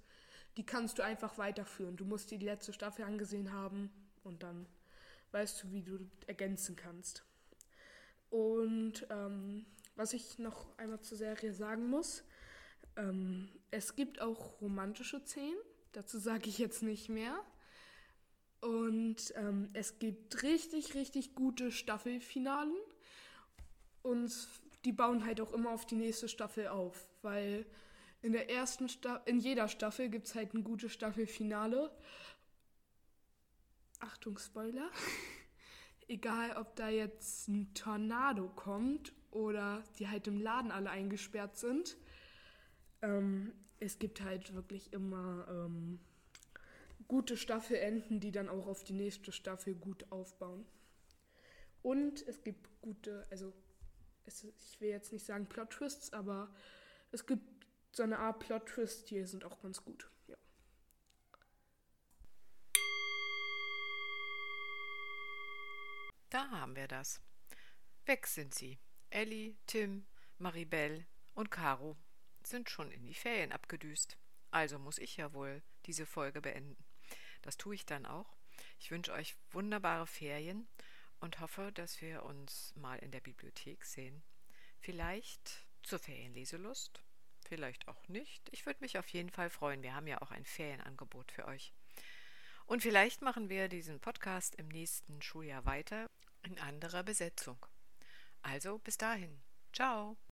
die 0.56 0.64
kannst 0.64 0.98
du 0.98 1.02
einfach 1.02 1.38
weiterführen. 1.38 1.96
Du 1.96 2.04
musst 2.04 2.30
dir 2.30 2.38
die 2.38 2.46
letzte 2.46 2.72
Staffel 2.72 3.04
angesehen 3.04 3.52
haben 3.52 3.90
und 4.22 4.42
dann 4.42 4.66
weißt 5.32 5.64
du, 5.64 5.72
wie 5.72 5.82
du 5.82 5.98
ergänzen 6.26 6.76
kannst. 6.76 7.24
Und 8.30 9.06
ähm, 9.10 9.66
was 9.96 10.12
ich 10.12 10.38
noch 10.38 10.76
einmal 10.78 11.00
zur 11.00 11.18
Serie 11.18 11.52
sagen 11.52 11.88
muss, 11.88 12.24
ähm, 12.96 13.48
es 13.70 13.96
gibt 13.96 14.20
auch 14.20 14.60
romantische 14.60 15.20
Szenen, 15.20 15.58
dazu 15.92 16.18
sage 16.18 16.48
ich 16.48 16.58
jetzt 16.58 16.82
nicht 16.82 17.08
mehr. 17.08 17.36
Und 18.60 19.34
ähm, 19.36 19.68
es 19.74 19.98
gibt 19.98 20.42
richtig, 20.42 20.94
richtig 20.94 21.34
gute 21.34 21.70
Staffelfinalen. 21.70 22.74
Und 24.02 24.32
die 24.84 24.92
bauen 24.92 25.24
halt 25.24 25.40
auch 25.40 25.52
immer 25.52 25.70
auf 25.70 25.86
die 25.86 25.96
nächste 25.96 26.28
Staffel 26.28 26.68
auf, 26.68 27.08
weil 27.22 27.66
in 28.22 28.32
der 28.32 28.50
ersten 28.50 28.88
Sta 28.88 29.16
in 29.26 29.38
jeder 29.38 29.68
Staffel 29.68 30.08
gibt 30.08 30.26
es 30.26 30.34
halt 30.34 30.54
ein 30.54 30.64
gutes 30.64 30.92
Staffelfinale. 30.92 31.90
Achtung, 34.00 34.38
Spoiler. 34.38 34.90
Egal, 36.08 36.56
ob 36.56 36.76
da 36.76 36.88
jetzt 36.88 37.48
ein 37.48 37.72
Tornado 37.74 38.48
kommt 38.48 39.12
oder 39.30 39.82
die 39.98 40.08
halt 40.08 40.26
im 40.26 40.40
Laden 40.40 40.70
alle 40.70 40.90
eingesperrt 40.90 41.56
sind. 41.56 41.96
Ähm, 43.02 43.52
es 43.80 43.98
gibt 43.98 44.20
halt 44.20 44.54
wirklich 44.54 44.92
immer 44.92 45.46
ähm, 45.48 45.98
gute 47.08 47.36
Staffelenden, 47.36 48.20
die 48.20 48.32
dann 48.32 48.48
auch 48.48 48.66
auf 48.66 48.84
die 48.84 48.92
nächste 48.92 49.32
Staffel 49.32 49.74
gut 49.74 50.10
aufbauen. 50.10 50.66
Und 51.82 52.26
es 52.26 52.42
gibt 52.42 52.68
gute, 52.80 53.26
also 53.30 53.52
es, 54.26 54.44
ich 54.44 54.80
will 54.80 54.88
jetzt 54.88 55.12
nicht 55.12 55.24
sagen 55.24 55.46
Plot-Twists, 55.48 56.12
aber 56.12 56.54
es 57.12 57.26
gibt 57.26 57.66
so 57.92 58.02
eine 58.02 58.18
Art 58.18 58.40
Plot-Twists, 58.40 59.04
die 59.04 59.24
sind 59.24 59.44
auch 59.44 59.60
ganz 59.62 59.84
gut. 59.84 60.10
Ja. 60.26 60.36
Da 66.30 66.50
haben 66.50 66.74
wir 66.76 66.88
das. 66.88 67.20
Weg 68.06 68.26
sind 68.26 68.54
sie. 68.54 68.78
Elli, 69.10 69.56
Tim, 69.66 70.06
Maribel 70.38 71.06
und 71.34 71.50
Caro 71.50 71.96
sind 72.42 72.68
schon 72.68 72.90
in 72.90 73.06
die 73.06 73.14
Ferien 73.14 73.52
abgedüst. 73.52 74.18
Also 74.50 74.78
muss 74.78 74.98
ich 74.98 75.16
ja 75.16 75.32
wohl 75.32 75.62
diese 75.86 76.06
Folge 76.06 76.40
beenden. 76.40 76.76
Das 77.42 77.56
tue 77.56 77.74
ich 77.74 77.86
dann 77.86 78.06
auch. 78.06 78.36
Ich 78.78 78.90
wünsche 78.90 79.12
euch 79.12 79.36
wunderbare 79.52 80.06
Ferien 80.06 80.66
und 81.24 81.40
hoffe, 81.40 81.72
dass 81.72 82.02
wir 82.02 82.22
uns 82.22 82.74
mal 82.76 82.98
in 82.98 83.10
der 83.10 83.20
Bibliothek 83.20 83.86
sehen. 83.86 84.22
Vielleicht 84.78 85.66
zur 85.82 85.98
Ferienleselust, 85.98 87.02
vielleicht 87.46 87.88
auch 87.88 88.08
nicht. 88.08 88.46
Ich 88.52 88.66
würde 88.66 88.80
mich 88.82 88.98
auf 88.98 89.08
jeden 89.08 89.30
Fall 89.30 89.48
freuen. 89.48 89.82
Wir 89.82 89.94
haben 89.94 90.06
ja 90.06 90.20
auch 90.20 90.30
ein 90.30 90.44
Ferienangebot 90.44 91.32
für 91.32 91.46
euch. 91.46 91.72
Und 92.66 92.82
vielleicht 92.82 93.22
machen 93.22 93.48
wir 93.48 93.68
diesen 93.68 94.00
Podcast 94.00 94.54
im 94.56 94.68
nächsten 94.68 95.22
Schuljahr 95.22 95.64
weiter 95.64 96.10
in 96.42 96.58
anderer 96.58 97.02
Besetzung. 97.02 97.56
Also 98.42 98.78
bis 98.78 98.98
dahin. 98.98 99.40
Ciao. 99.72 100.18